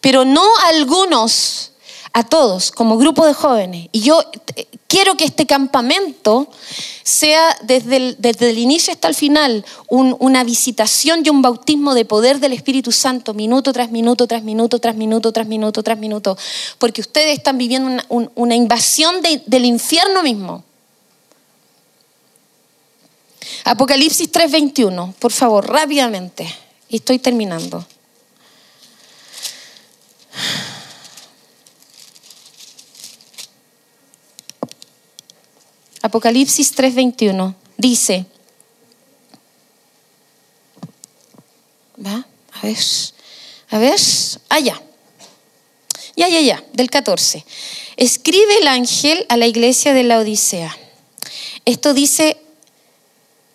[0.00, 1.71] Pero no a algunos
[2.14, 3.88] a todos como grupo de jóvenes.
[3.92, 4.22] Y yo
[4.56, 6.48] eh, quiero que este campamento
[7.02, 12.52] sea desde el, inicio hasta el final una visitación y un bautismo de poder del
[12.52, 16.38] Espíritu Santo, minuto tras minuto, tras minuto, tras minuto, tras minuto, tras minuto.
[16.78, 20.64] Porque ustedes están viviendo una, invasión del infierno mismo.
[23.64, 26.46] Apocalipsis 3:21, por favor, rápidamente.
[26.88, 27.86] Estoy terminando.
[36.12, 38.26] Apocalipsis 3:21 dice,
[42.04, 42.26] ¿va?
[42.52, 42.76] A ver,
[43.70, 44.00] a ver,
[44.50, 44.82] allá.
[46.14, 47.46] Ya, ya, ya, del 14.
[47.96, 50.76] Escribe el ángel a la iglesia de la Odisea.
[51.64, 52.36] Esto dice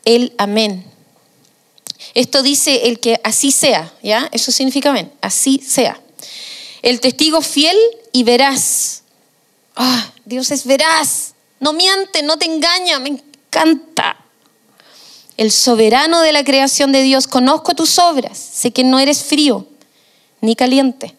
[0.04, 0.84] el amén.
[2.16, 4.30] Esto dice el que así sea, ¿ya?
[4.32, 6.02] Eso significa amén, así sea.
[6.82, 7.78] El testigo fiel
[8.14, 9.04] y veraz.
[9.76, 11.27] Ah, Dios es veraz.
[11.60, 14.18] No miente, no te engaña, me encanta.
[15.38, 19.68] El soberano de la creación de Dios, conozco tus obras, sé que no eres frío
[20.42, 21.16] ni caliente.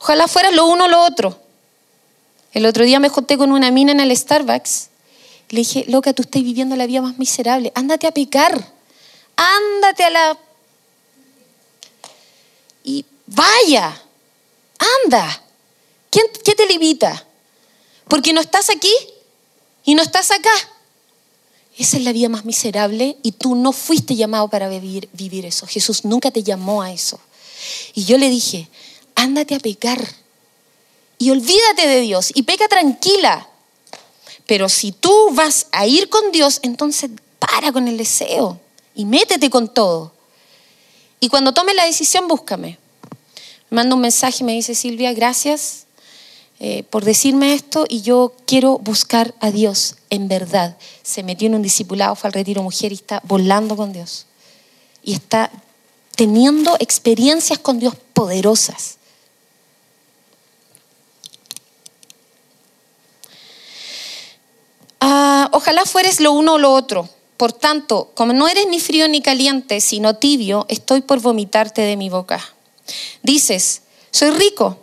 [0.00, 1.40] Ojalá fueras lo uno o lo otro.
[2.52, 4.88] El otro día me junté con una mina en el Starbucks.
[5.50, 7.70] Le dije, loca, tú estás viviendo la vida más miserable.
[7.74, 8.72] Ándate a pecar.
[9.36, 10.38] Ándate a la...
[12.82, 14.00] Y vaya.
[15.04, 15.42] Anda.
[16.10, 17.26] ¿Quién, ¿Qué te limita?
[18.08, 18.92] Porque no estás aquí
[19.90, 20.52] y no estás acá.
[21.76, 25.08] Esa es la vida más miserable y tú no fuiste llamado para vivir,
[25.44, 25.66] eso.
[25.66, 27.18] Jesús nunca te llamó a eso.
[27.94, 28.68] Y yo le dije,
[29.16, 30.00] ándate a pecar
[31.18, 33.48] y olvídate de Dios y peca tranquila.
[34.46, 37.10] Pero si tú vas a ir con Dios, entonces
[37.40, 38.60] para con el deseo
[38.94, 40.12] y métete con todo.
[41.18, 42.78] Y cuando tomes la decisión, búscame.
[43.70, 45.86] Me manda un mensaje y me dice, Silvia, gracias
[46.62, 50.76] eh, por decirme esto y yo quiero buscar a Dios en verdad.
[51.02, 54.26] Se metió en un discipulado, fue al retiro mujer y está volando con Dios.
[55.02, 55.50] Y está
[56.16, 58.98] teniendo experiencias con Dios poderosas.
[65.00, 67.08] Ah, ojalá fueres lo uno o lo otro.
[67.38, 71.96] Por tanto, como no eres ni frío ni caliente, sino tibio, estoy por vomitarte de
[71.96, 72.38] mi boca.
[73.22, 73.80] Dices,
[74.10, 74.76] soy rico,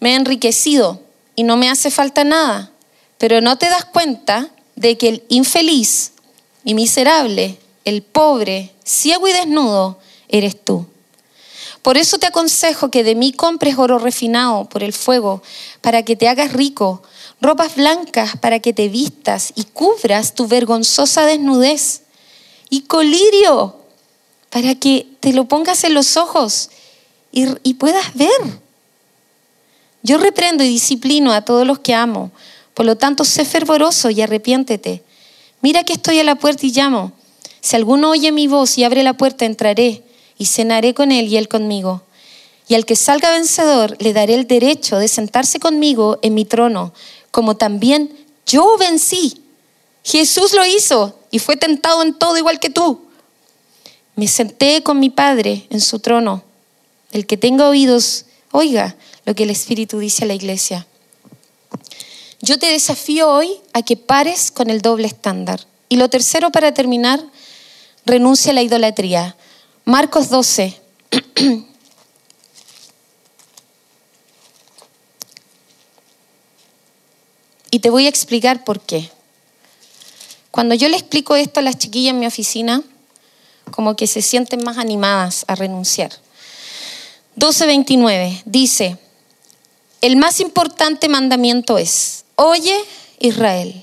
[0.00, 1.03] me he enriquecido
[1.36, 2.70] y no me hace falta nada,
[3.18, 6.12] pero no te das cuenta de que el infeliz
[6.64, 10.86] y miserable, el pobre, ciego y desnudo, eres tú.
[11.82, 15.42] Por eso te aconsejo que de mí compres oro refinado por el fuego,
[15.82, 17.02] para que te hagas rico,
[17.40, 22.02] ropas blancas para que te vistas y cubras tu vergonzosa desnudez,
[22.70, 23.76] y colirio
[24.50, 26.70] para que te lo pongas en los ojos
[27.32, 28.30] y, puedas ver.
[30.04, 32.30] Yo reprendo y disciplino a todos los que amo.
[32.74, 35.02] Por lo tanto, sé fervoroso y arrepiéntete.
[35.62, 37.12] Mira que estoy a la puerta y llamo.
[37.62, 40.02] Si alguno oye mi voz y abre la puerta, entraré
[40.36, 42.02] y cenaré con él y él conmigo.
[42.68, 46.92] Y al que salga vencedor, le daré el derecho de sentarse conmigo en mi trono,
[47.30, 49.42] como también yo vencí.
[50.02, 53.06] Jesús lo hizo y fue tentado en todo igual que tú.
[54.16, 56.44] Me senté con mi Padre en su trono.
[57.10, 60.86] El que tenga oídos, oiga lo que el Espíritu dice a la iglesia.
[62.40, 65.66] Yo te desafío hoy a que pares con el doble estándar.
[65.88, 67.24] Y lo tercero, para terminar,
[68.04, 69.36] renuncia a la idolatría.
[69.84, 70.78] Marcos 12.
[77.70, 79.10] y te voy a explicar por qué.
[80.50, 82.82] Cuando yo le explico esto a las chiquillas en mi oficina,
[83.70, 86.12] como que se sienten más animadas a renunciar.
[87.36, 88.98] 12.29 dice,
[90.04, 92.78] el más importante mandamiento es, oye
[93.20, 93.82] Israel,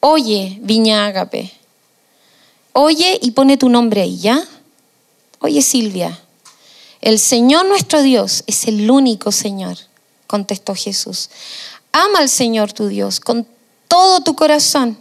[0.00, 1.50] oye Viña Ágape,
[2.74, 4.46] oye y pone tu nombre ahí, ¿ya?
[5.38, 6.20] Oye Silvia,
[7.00, 9.78] el Señor nuestro Dios es el único Señor,
[10.26, 11.30] contestó Jesús.
[11.92, 13.46] Ama al Señor tu Dios con
[13.88, 14.98] todo tu corazón,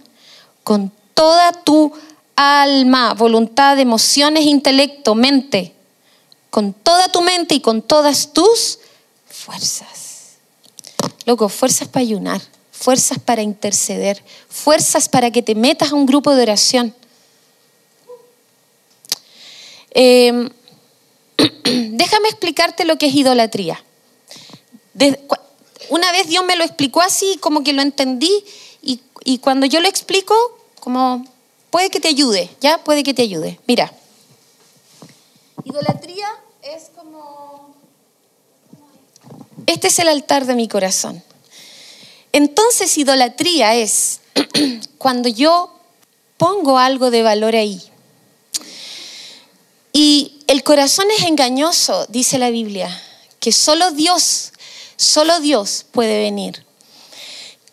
[0.64, 1.92] con toda tu
[2.38, 5.76] alma, voluntad, emociones, intelecto, mente,
[6.50, 8.80] con toda tu mente y con todas tus
[9.28, 10.11] fuerzas.
[11.26, 12.42] Loco, fuerzas para ayunar,
[12.72, 16.96] fuerzas para interceder, fuerzas para que te metas a un grupo de oración.
[19.92, 20.50] Em,
[21.92, 23.84] déjame explicarte lo que es idolatría.
[25.90, 28.44] una vez Dios me lo explicó así, como que lo entendí,
[28.82, 30.36] y, y cuando yo lo explico,
[30.80, 31.26] como
[31.70, 32.84] puede que te ayude, ¿ya?
[32.84, 33.60] Puede que te ayude.
[33.68, 33.94] Mira,
[35.64, 36.28] idolatría
[36.62, 37.76] es como...
[39.72, 41.24] Este es el altar de mi corazón.
[42.34, 44.20] Entonces, idolatría es
[44.98, 45.74] cuando yo
[46.36, 47.82] pongo algo de valor ahí.
[49.94, 53.02] Y el corazón es engañoso, dice la Biblia,
[53.40, 54.52] que solo Dios,
[54.98, 56.66] solo Dios puede venir.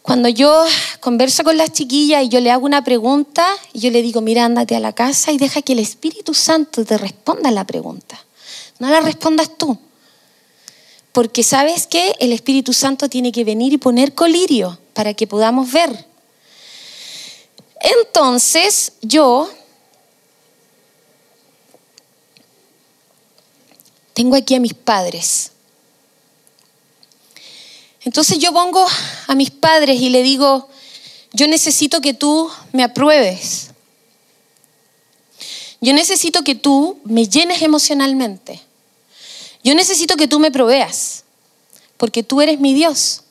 [0.00, 0.64] Cuando yo
[1.00, 3.44] converso con las chiquillas y yo le hago una pregunta,
[3.74, 6.96] yo le digo, mira, ándate a la casa y deja que el Espíritu Santo te
[6.96, 8.24] responda la pregunta.
[8.78, 9.76] No la respondas tú.
[11.12, 15.70] Porque sabes que el Espíritu Santo tiene que venir y poner colirio para que podamos
[15.72, 16.06] ver.
[17.80, 19.48] Entonces yo
[24.12, 25.52] tengo aquí a mis padres.
[28.02, 28.84] Entonces yo pongo
[29.26, 30.68] a mis padres y le digo,
[31.32, 33.70] yo necesito que tú me apruebes.
[35.80, 38.60] Yo necesito que tú me llenes emocionalmente.
[39.68, 41.24] Yo necesito que tú me proveas,
[41.98, 43.24] porque tú eres mi Dios.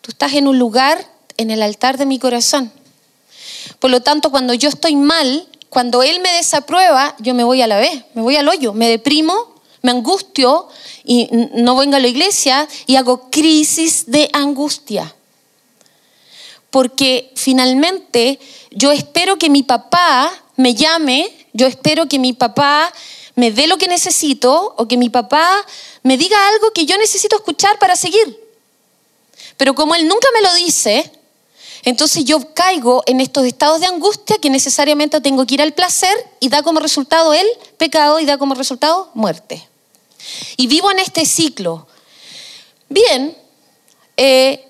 [0.00, 2.72] Tú estás en un lugar en el altar de mi corazón.
[3.78, 7.68] Por lo tanto, cuando yo estoy mal, cuando Él me desaprueba, yo me voy a
[7.68, 10.66] la vez, me voy al hoyo, me deprimo, me angustio
[11.04, 15.14] y no vengo a la iglesia y hago crisis de angustia.
[16.70, 18.40] Porque finalmente
[18.72, 22.92] yo espero que mi papá me llame, yo espero que mi papá
[23.36, 25.64] me dé lo que necesito o que mi papá
[26.02, 28.40] me diga algo que yo necesito escuchar para seguir.
[29.56, 31.10] Pero como él nunca me lo dice,
[31.84, 36.14] entonces yo caigo en estos estados de angustia que necesariamente tengo que ir al placer
[36.40, 39.68] y da como resultado el pecado y da como resultado muerte.
[40.56, 41.86] Y vivo en este ciclo.
[42.88, 43.36] Bien,
[44.16, 44.66] eh,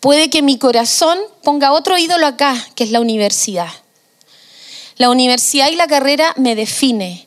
[0.00, 3.83] puede que mi corazón ponga otro ídolo acá, que es la universidad.
[4.96, 7.26] La universidad y la carrera me define.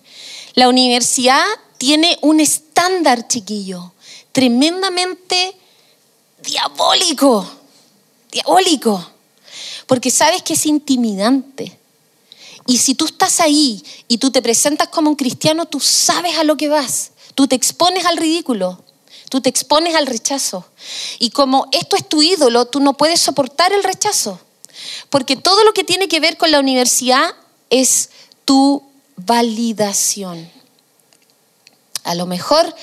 [0.54, 1.44] La universidad
[1.78, 3.94] tiene un estándar, chiquillo,
[4.32, 5.56] tremendamente
[6.42, 7.48] diabólico,
[8.32, 9.12] diabólico,
[9.86, 11.78] porque sabes que es intimidante.
[12.66, 16.44] Y si tú estás ahí y tú te presentas como un cristiano, tú sabes a
[16.44, 18.84] lo que vas, tú te expones al ridículo,
[19.30, 20.66] tú te expones al rechazo.
[21.20, 24.40] Y como esto es tu ídolo, tú no puedes soportar el rechazo,
[25.10, 27.36] porque todo lo que tiene que ver con la universidad
[27.70, 28.10] es
[28.46, 28.84] tu
[29.16, 30.50] validación.
[32.04, 32.74] A lo mejor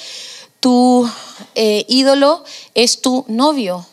[0.60, 1.08] tu
[1.54, 3.86] eh, ídolo es tu novio,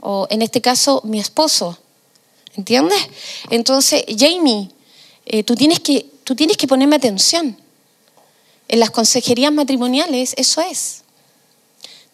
[0.00, 1.78] o en este caso mi esposo.
[2.56, 2.98] ¿Entiendes?
[3.50, 4.70] Entonces, Jamie,
[5.26, 7.56] eh, tú, tienes que, tú tienes que ponerme atención.
[8.68, 11.02] En las consejerías matrimoniales eso es.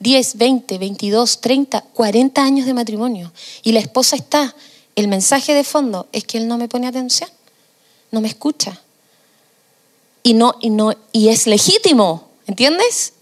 [0.01, 3.33] 10, 20, 22, 30, 40 años de matrimonio.
[3.63, 4.55] Y la esposa está
[4.95, 7.31] el mensaje de fondo es que él no me pone atención,
[8.11, 8.81] no me escucha.
[10.23, 13.15] Y, no, y, no, y es legítimo, ¿entiendes?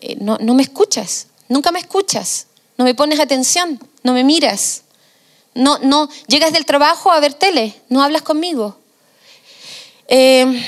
[0.00, 2.46] Eh, no, no me escuchas, nunca me escuchas,
[2.76, 4.82] no me pones atención, no me miras.
[5.54, 8.78] No, no, llegas del trabajo a ver tele, no hablas conmigo.
[10.06, 10.64] Eh,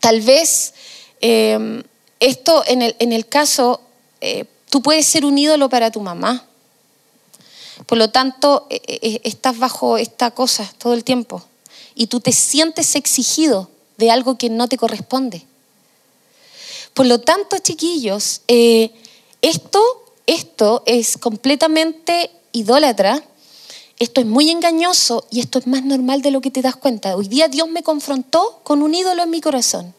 [0.00, 0.74] tal vez
[1.20, 1.82] eh,
[2.20, 3.80] esto en el, en el caso,
[4.70, 6.46] tú puedes ser un ídolo para tu mamá.
[7.86, 11.42] Por lo tanto, eh, eh, estás bajo esta cosa todo el tiempo
[11.94, 15.44] y tú te sientes exigido de algo que no te corresponde.
[16.94, 18.90] Por lo tanto, chiquillos, eh,
[19.40, 19.80] esto,
[20.26, 23.22] esto es completamente idólatra,
[23.98, 27.16] esto es muy engañoso y esto es más normal de lo que te das cuenta.
[27.16, 29.94] Hoy día Dios me confrontó con un ídolo en mi corazón.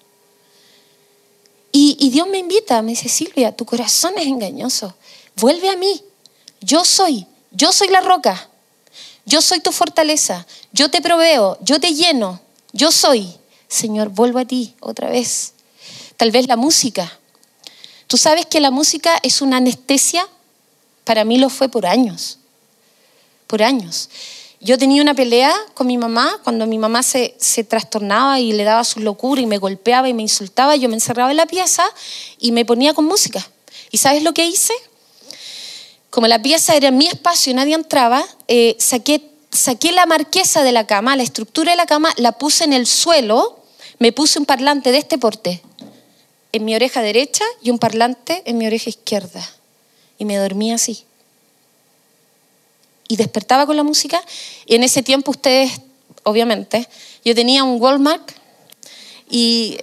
[1.72, 4.96] Y, y Dios me invita, me dice, Silvia, tu corazón es engañoso,
[5.36, 6.02] vuelve a mí,
[6.62, 7.28] yo soy
[7.58, 8.49] yo soy la roca,
[9.26, 12.39] yo soy tu fortaleza, yo te proveo, yo te lleno,
[12.72, 13.34] yo soy.
[13.68, 15.53] Señor, vuelvo a ti otra vez.
[16.18, 17.12] Tal vez la música.
[18.05, 20.28] Tú sabes que la música es una anestesia,
[21.03, 22.38] para mí lo fue por años,
[23.47, 24.10] por años.
[24.62, 28.64] Yo tenía una pelea con mi mamá, cuando mi mamá se, se, trastornaba y le
[28.66, 31.84] daba su locura y me golpeaba y me insultaba, yo me encerraba en la pieza
[32.38, 33.45] y me ponía con música.
[33.89, 34.74] ¿Y sabes lo que hice?
[36.18, 40.72] Como la pieza era mi espacio y nadie entraba, eh, saqué, saqué la marquesa de
[40.72, 43.59] la cama, la estructura de la cama, la puse en el suelo,
[43.99, 45.61] me puse un parlante de este porte
[46.53, 49.47] en mi oreja derecha y un parlante en mi oreja izquierda.
[50.18, 51.03] Y me dormía así.
[53.07, 54.20] Y despertaba con la música.
[54.65, 55.72] Y en ese tiempo ustedes,
[56.24, 56.89] obviamente,
[57.24, 58.32] yo tenía un Walmart
[59.30, 59.78] Y,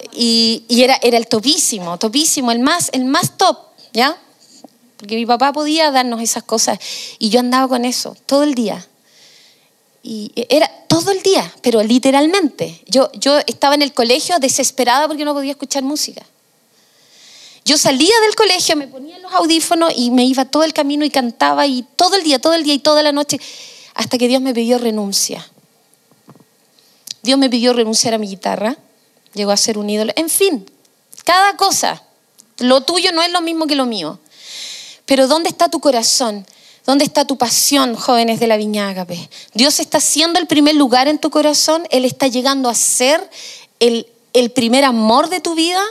[0.68, 3.56] era, era el topísimo, topísimo, el más, el más top,
[3.92, 4.18] ¿ya?
[5.04, 6.78] Porque mi papá podía darnos esas cosas
[7.18, 8.88] y yo andaba con eso todo el día.
[10.02, 12.82] Y era todo el día, pero literalmente.
[12.86, 16.24] Yo, yo estaba en el colegio desesperada porque no podía escuchar música.
[17.66, 21.10] Yo salía del colegio, me ponía los audífonos y me iba todo el camino y
[21.10, 23.38] cantaba y todo el día, todo el día y toda la noche,
[23.92, 25.46] hasta que Dios me pidió renuncia.
[27.22, 28.78] Dios me pidió renunciar a mi guitarra,
[29.34, 30.14] llegó a ser un ídolo.
[30.16, 30.64] En fin,
[31.24, 32.02] cada cosa.
[32.58, 34.18] Lo tuyo no es lo mismo que lo mío.
[35.06, 36.46] Pero ¿dónde está tu corazón?
[36.86, 39.28] ¿Dónde está tu pasión, jóvenes de la Viña Ágape?
[39.54, 41.86] Dios está siendo el primer lugar en tu corazón.
[41.90, 43.28] Él está llegando a ser
[43.80, 45.82] el, el primer amor de tu vida.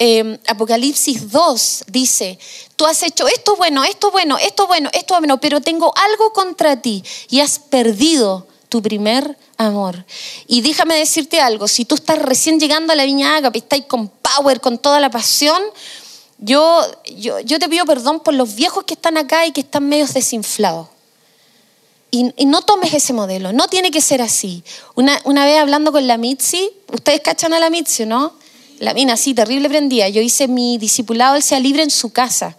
[0.00, 2.36] Em, Apocalipsis 2 dice,
[2.74, 6.82] tú has hecho esto bueno, esto bueno, esto bueno, esto bueno, pero tengo algo contra
[6.82, 10.04] ti y has perdido tu primer amor.
[10.48, 14.08] Y déjame decirte algo, si tú estás recién llegando a la Viña Ágape, estás con
[14.08, 15.62] power, con toda la pasión,
[16.44, 16.82] yo,
[17.16, 20.12] yo, yo, te pido perdón por los viejos que están acá y que están medios
[20.12, 20.88] desinflados.
[22.10, 24.62] Y, no tomes ese modelo, no tiene que ser así.
[24.94, 28.34] Una, una vez hablando con la Mitzi, ustedes cachan a la Mitzi, ¿no?
[28.78, 30.10] La mina así, terrible prendía.
[30.10, 32.54] Yo hice mi discipulado, él sea libre en su casa.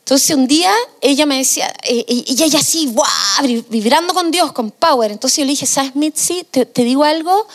[0.00, 0.70] Entonces un día
[1.00, 3.64] ella me decía, eh, eh, y ella así, ¡guau!
[3.70, 5.10] vibrando con Dios, con power.
[5.10, 6.44] Entonces yo le dije, ¿sabes, Mitzi?
[6.50, 7.46] Te, te, digo algo.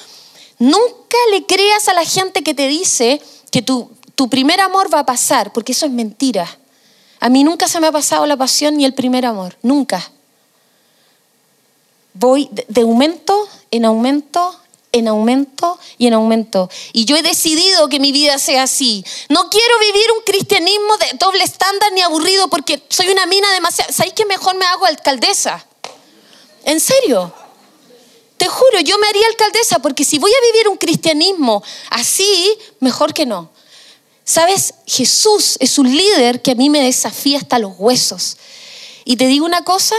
[0.58, 3.22] Nunca le creas a la gente que te dice
[3.52, 6.46] que tu, tu primer amor va a pasar, porque eso es mentira.
[7.22, 10.12] A mí nunca se me ha pasado la pasión ni el primer amor, nunca.
[12.16, 14.60] Voy de aumento en aumento
[14.92, 16.70] en aumento y en aumento.
[16.92, 19.06] Y yo he decidido que mi vida sea así.
[19.30, 23.94] No quiero vivir un cristianismo de doble estándar ni aburrido porque soy una mina demasiado...
[23.94, 25.66] ¿Sabéis que mejor me hago alcaldesa?
[26.66, 27.32] ¿En serio?
[28.36, 33.14] Te juro, yo me haría alcaldesa porque si voy a vivir un cristianismo así, mejor
[33.14, 33.52] que no.
[34.30, 34.76] ¿Sabes?
[34.86, 38.38] Jesús es un líder que a mí me desafía hasta los huesos.
[39.04, 39.96] Y te digo una cosa,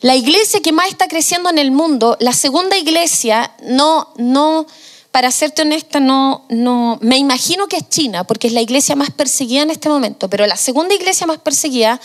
[0.00, 4.66] la iglesia que más está creciendo en el mundo, la segunda iglesia, no, no,
[5.10, 9.10] para serte honesta, no, no, me imagino que es China, porque es la iglesia más
[9.10, 11.98] perseguida en este momento, pero la segunda iglesia más perseguida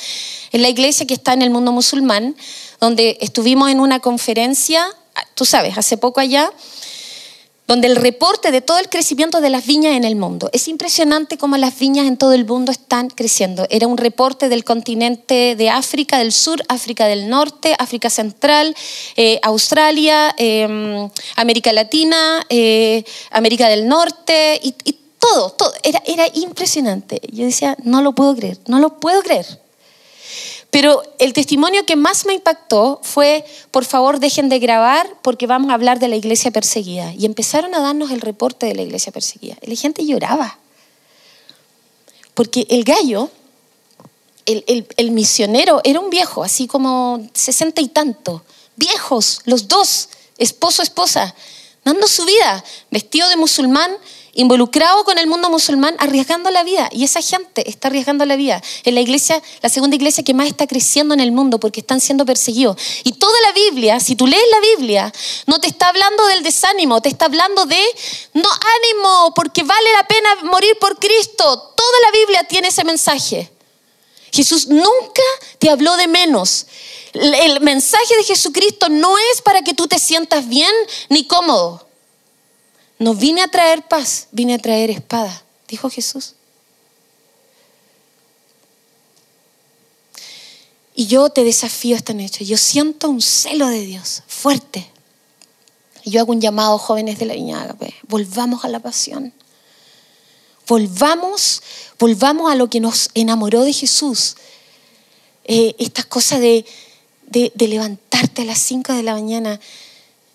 [0.54, 2.38] es la iglesia que está en el mundo musulmán,
[2.80, 4.88] donde estuvimos en una conferencia,
[5.36, 6.50] tú sabes, hace poco allá,
[7.70, 10.50] donde el reporte de todo el crecimiento de las viñas en el mundo.
[10.54, 13.68] Es impresionante cómo las viñas en todo el mundo están creciendo.
[13.70, 18.76] Era un reporte del continente de África del Sur, África del Norte, África Central,
[19.16, 24.74] eh, Australia, em, América Latina, eh, América del Norte y,
[25.20, 25.72] todo, todo.
[25.84, 27.22] Era, era impresionante.
[27.32, 29.46] Yo decía, no lo puedo creer, no lo puedo creer.
[30.72, 35.72] Pero el testimonio que más me impactó fue, por favor, dejen de grabar porque vamos
[35.72, 37.12] a hablar de la iglesia perseguida.
[37.14, 39.58] Y empezaron a darnos el reporte de la iglesia perseguida.
[39.62, 40.60] Y la gente lloraba.
[42.36, 43.32] Porque el gallo,
[44.46, 48.44] el, misionero, era un viejo, así como sesenta y tanto.
[48.76, 51.34] Viejos, los dos, esposo, esposa,
[51.84, 53.92] dando su vida, vestido de musulmán,
[54.34, 56.90] involucrado con el mundo musulmán, arriesgando la vida.
[56.92, 58.62] Y esa gente está arriesgando la vida.
[58.84, 62.02] En la iglesia, la segunda iglesia que más está creciendo en el mundo porque están
[62.02, 62.78] siendo perseguidos.
[63.04, 65.14] Y toda la Biblia, si tú lees la Biblia,
[65.48, 67.82] no te está hablando del desánimo, te está hablando de,
[68.34, 71.74] no ánimo, porque vale la pena morir por Cristo.
[71.76, 73.52] Toda la Biblia tiene ese mensaje.
[74.32, 75.24] Jesús nunca
[75.58, 76.68] te habló de menos.
[77.14, 80.74] El mensaje de Jesucristo no es para que tú te sientas bien
[81.10, 81.89] ni cómodo.
[83.00, 86.36] No vine a traer paz, vine a traer espada, dijo Jesús.
[90.94, 92.44] Y yo te desafío esta noche.
[92.44, 94.86] Yo siento un celo de Dios fuerte.
[96.04, 97.74] Y yo hago un llamado, jóvenes de la Viña
[98.10, 99.32] Volvamos a la pasión.
[100.68, 101.64] Volvamos,
[101.98, 104.36] volvamos a lo que nos enamoró de Jesús.
[105.46, 106.66] Eh, estas cosas de,
[107.56, 109.58] levantarte a las 5 de la mañana.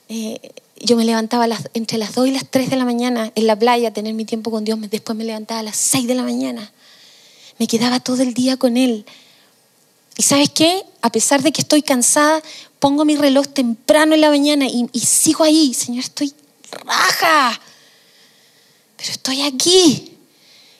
[0.08, 0.40] Eh,
[0.84, 3.88] yo me levantaba entre las 2 y las 3 de la mañana en la playa
[3.88, 4.78] a tener mi tiempo con Dios.
[4.90, 6.70] Después me levantaba a las 6 de la mañana.
[7.58, 9.06] Me quedaba todo el día con Él.
[10.16, 10.84] Y sabes qué?
[11.00, 12.42] A pesar de que estoy cansada,
[12.78, 15.72] pongo mi reloj temprano en la mañana y, y sigo ahí.
[15.72, 16.34] Señor, estoy
[16.70, 17.60] raja.
[18.96, 20.18] Pero estoy aquí.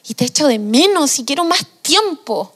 [0.06, 2.52] Y te echo de menos y quiero más tiempo.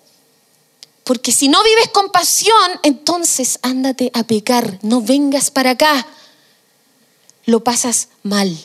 [1.02, 4.78] Porque si no vives con pasión, entonces ándate a pecar.
[4.82, 6.06] No vengas para acá
[7.48, 8.58] lo pasas mal.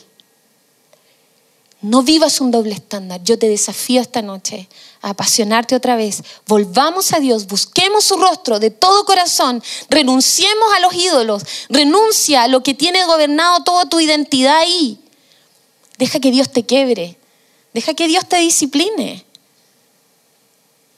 [1.80, 3.22] No vivas un doble estándar.
[3.24, 4.68] Yo te desafío esta noche
[5.00, 6.22] a apasionarte otra vez.
[6.46, 12.48] Volvamos a Dios, busquemos su rostro de todo corazón, renunciemos a los ídolos, renuncia a
[12.48, 14.98] lo que tiene gobernado toda tu identidad ahí.
[15.96, 17.16] Deja que Dios te quebre,
[17.72, 19.24] deja que Dios te discipline,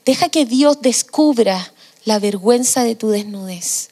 [0.04, 1.72] deja que Dios descubra
[2.04, 3.90] la vergüenza de tu desnudez.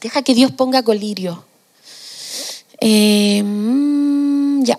[0.00, 1.44] Deja que Dios ponga colirio.
[2.80, 4.78] Eh, mm, ya,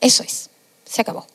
[0.00, 0.50] eso es,
[0.84, 1.26] se acabó.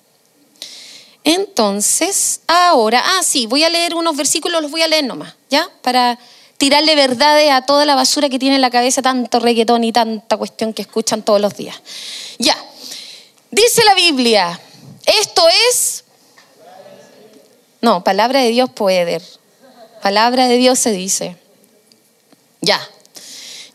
[1.23, 5.69] Entonces, ahora, ah, sí, voy a leer unos versículos, los voy a leer nomás, ¿ya?
[5.81, 6.17] Para
[6.57, 10.37] tirarle verdades a toda la basura que tiene en la cabeza tanto reggaetón y tanta
[10.37, 11.81] cuestión que escuchan todos los días.
[12.37, 12.55] Ya,
[13.51, 14.59] dice la Biblia,
[15.05, 16.03] esto es...
[17.81, 19.21] No, palabra de Dios puede.
[20.01, 21.37] Palabra de Dios se dice.
[22.61, 22.81] Ya,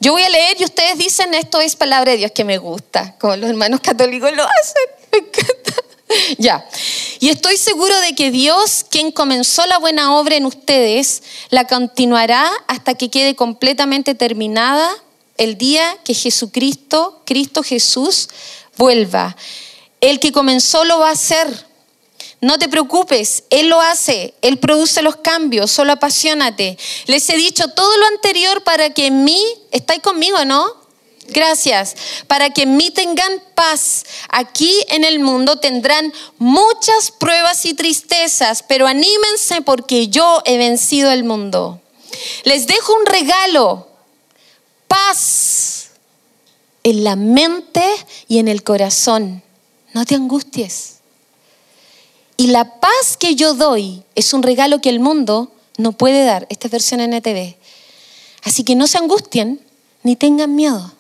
[0.05, 3.17] yo voy a leer y ustedes dicen esto es palabra de Dios que me gusta,
[3.19, 4.83] como los hermanos católicos lo hacen.
[5.13, 5.83] Me encanta.
[6.37, 6.69] Ya.
[7.21, 12.51] Y estoy seguro de que Dios, quien comenzó la buena obra en ustedes, la continuará
[12.69, 14.95] hasta que quede completamente terminada
[15.39, 18.29] el día que Jesucristo, Cristo Jesús,
[18.77, 19.35] vuelva.
[20.03, 21.67] El que comenzó lo va a hacer
[22.45, 26.77] no te preocupes, Él lo hace, Él produce los cambios, solo apasionate.
[27.07, 30.67] Les he dicho todo lo anterior para que en mí, ¿estáis conmigo, no?
[31.29, 31.97] Gracias.
[32.27, 34.05] Para que en mí tengan paz.
[34.29, 41.11] Aquí en el mundo tendrán muchas pruebas y tristezas, pero anímense porque yo he vencido
[41.13, 41.81] el mundo.
[42.45, 43.89] Les dejo un regalo,
[44.87, 45.93] paz
[46.83, 47.85] en la mente
[48.29, 49.43] y en el corazón.
[49.95, 50.94] No te angusties.
[52.37, 56.47] Y la paz que yo doy es un regalo que el mundo no puede dar.
[56.51, 57.57] Esta es versión NTV.
[58.43, 59.61] Así que no se angustien
[60.03, 60.93] ni tengan miedo.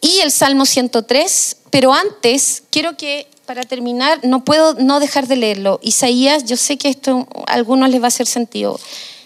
[0.00, 5.36] Y el Salmo 103, pero antes quiero que, para terminar, no puedo no dejar de
[5.36, 5.78] leerlo.
[5.82, 8.80] Isaías, yo sé que esto a algunos les va a hacer sentido.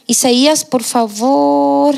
[0.07, 1.95] Isaías, por favor.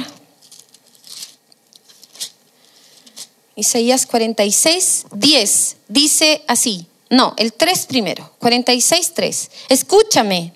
[3.56, 6.86] Isaías 46, 10, dice así.
[7.08, 9.50] No, el 3 primero, 46, 3.
[9.70, 10.52] Escúchame,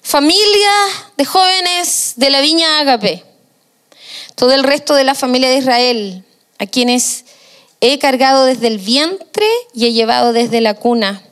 [0.00, 0.70] familia
[1.18, 3.22] de jóvenes de la viña Agape,
[4.36, 6.24] todo el resto de la familia de Israel,
[6.58, 7.26] a quienes
[7.82, 11.22] he cargado desde el vientre y he llevado desde la cuna.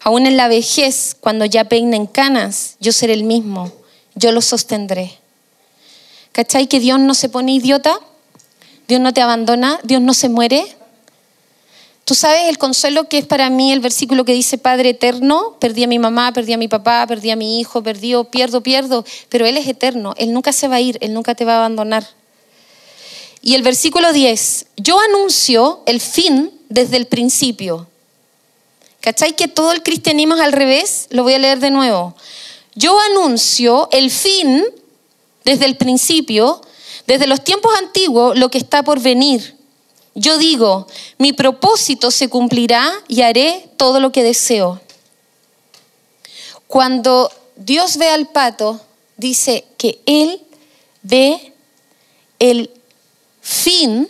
[0.00, 3.70] Aún en la vejez, cuando ya peinen canas, yo seré el mismo,
[4.16, 5.18] yo los sostendré.
[6.32, 8.00] ¿Cachai que Dios no se pone idiota?
[8.88, 10.64] Dios no te abandona, Dios no se muere.
[12.04, 15.84] Tú sabes el consuelo que es para mí el versículo que dice Padre eterno, perdí
[15.84, 19.46] a mi mamá, perdí a mi papá, perdí a mi hijo, perdí, pierdo, pierdo, pero
[19.46, 22.06] Él es eterno, Él nunca se va a ir, Él nunca te va a abandonar.
[23.40, 27.88] Y el versículo 10, yo anuncio el fin desde el principio.
[29.00, 31.08] ¿Cachai que todo el cristianismo es al revés?
[31.10, 32.14] Lo voy a leer de nuevo.
[32.74, 34.64] Yo anuncio el fin
[35.44, 36.60] desde el principio
[37.06, 39.56] desde los tiempos antiguos, lo que está por venir.
[40.14, 40.86] Yo digo,
[41.18, 44.80] mi propósito se cumplirá y haré todo lo que deseo.
[46.66, 48.80] Cuando Dios ve al pato,
[49.16, 50.40] dice que Él
[51.02, 51.52] ve
[52.38, 52.70] el
[53.40, 54.08] fin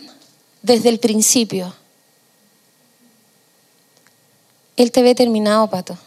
[0.61, 1.73] desde el principio.
[4.77, 5.97] Él te ve terminado, pato.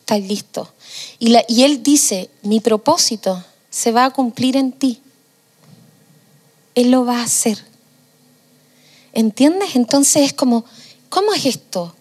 [0.00, 0.72] Estás listo.
[1.18, 5.00] Y, y Él dice, mi propósito se va a cumplir en ti.
[6.76, 7.58] Él lo va a hacer.
[9.12, 9.74] ¿Entiendes?
[9.74, 10.64] Entonces es como,
[11.08, 11.94] ¿cómo es esto?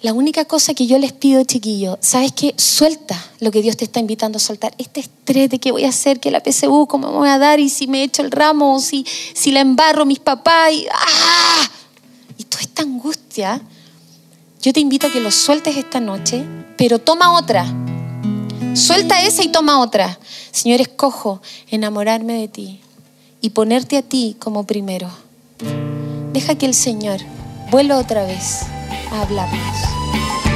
[0.00, 2.54] La única cosa que yo les pido, chiquillo, ¿sabes qué?
[2.56, 4.74] Suelta lo que Dios te está invitando a soltar.
[4.78, 7.60] Este estrés de qué voy a hacer, que la PSU, cómo me voy a dar,
[7.60, 11.70] y si me echo el ramo, o si, si la embarro mis papás, y, ¡ah!
[12.38, 13.60] y toda esta angustia,
[14.62, 16.42] yo te invito a que lo sueltes esta noche,
[16.78, 17.66] pero toma otra.
[18.74, 20.18] Suelta esa y toma otra.
[20.52, 22.80] Señor, escojo enamorarme de ti
[23.44, 25.10] y ponerte a ti como primero.
[26.32, 27.20] Deja que el Señor
[27.70, 28.62] vuelva otra vez
[29.12, 30.53] a hablarnos.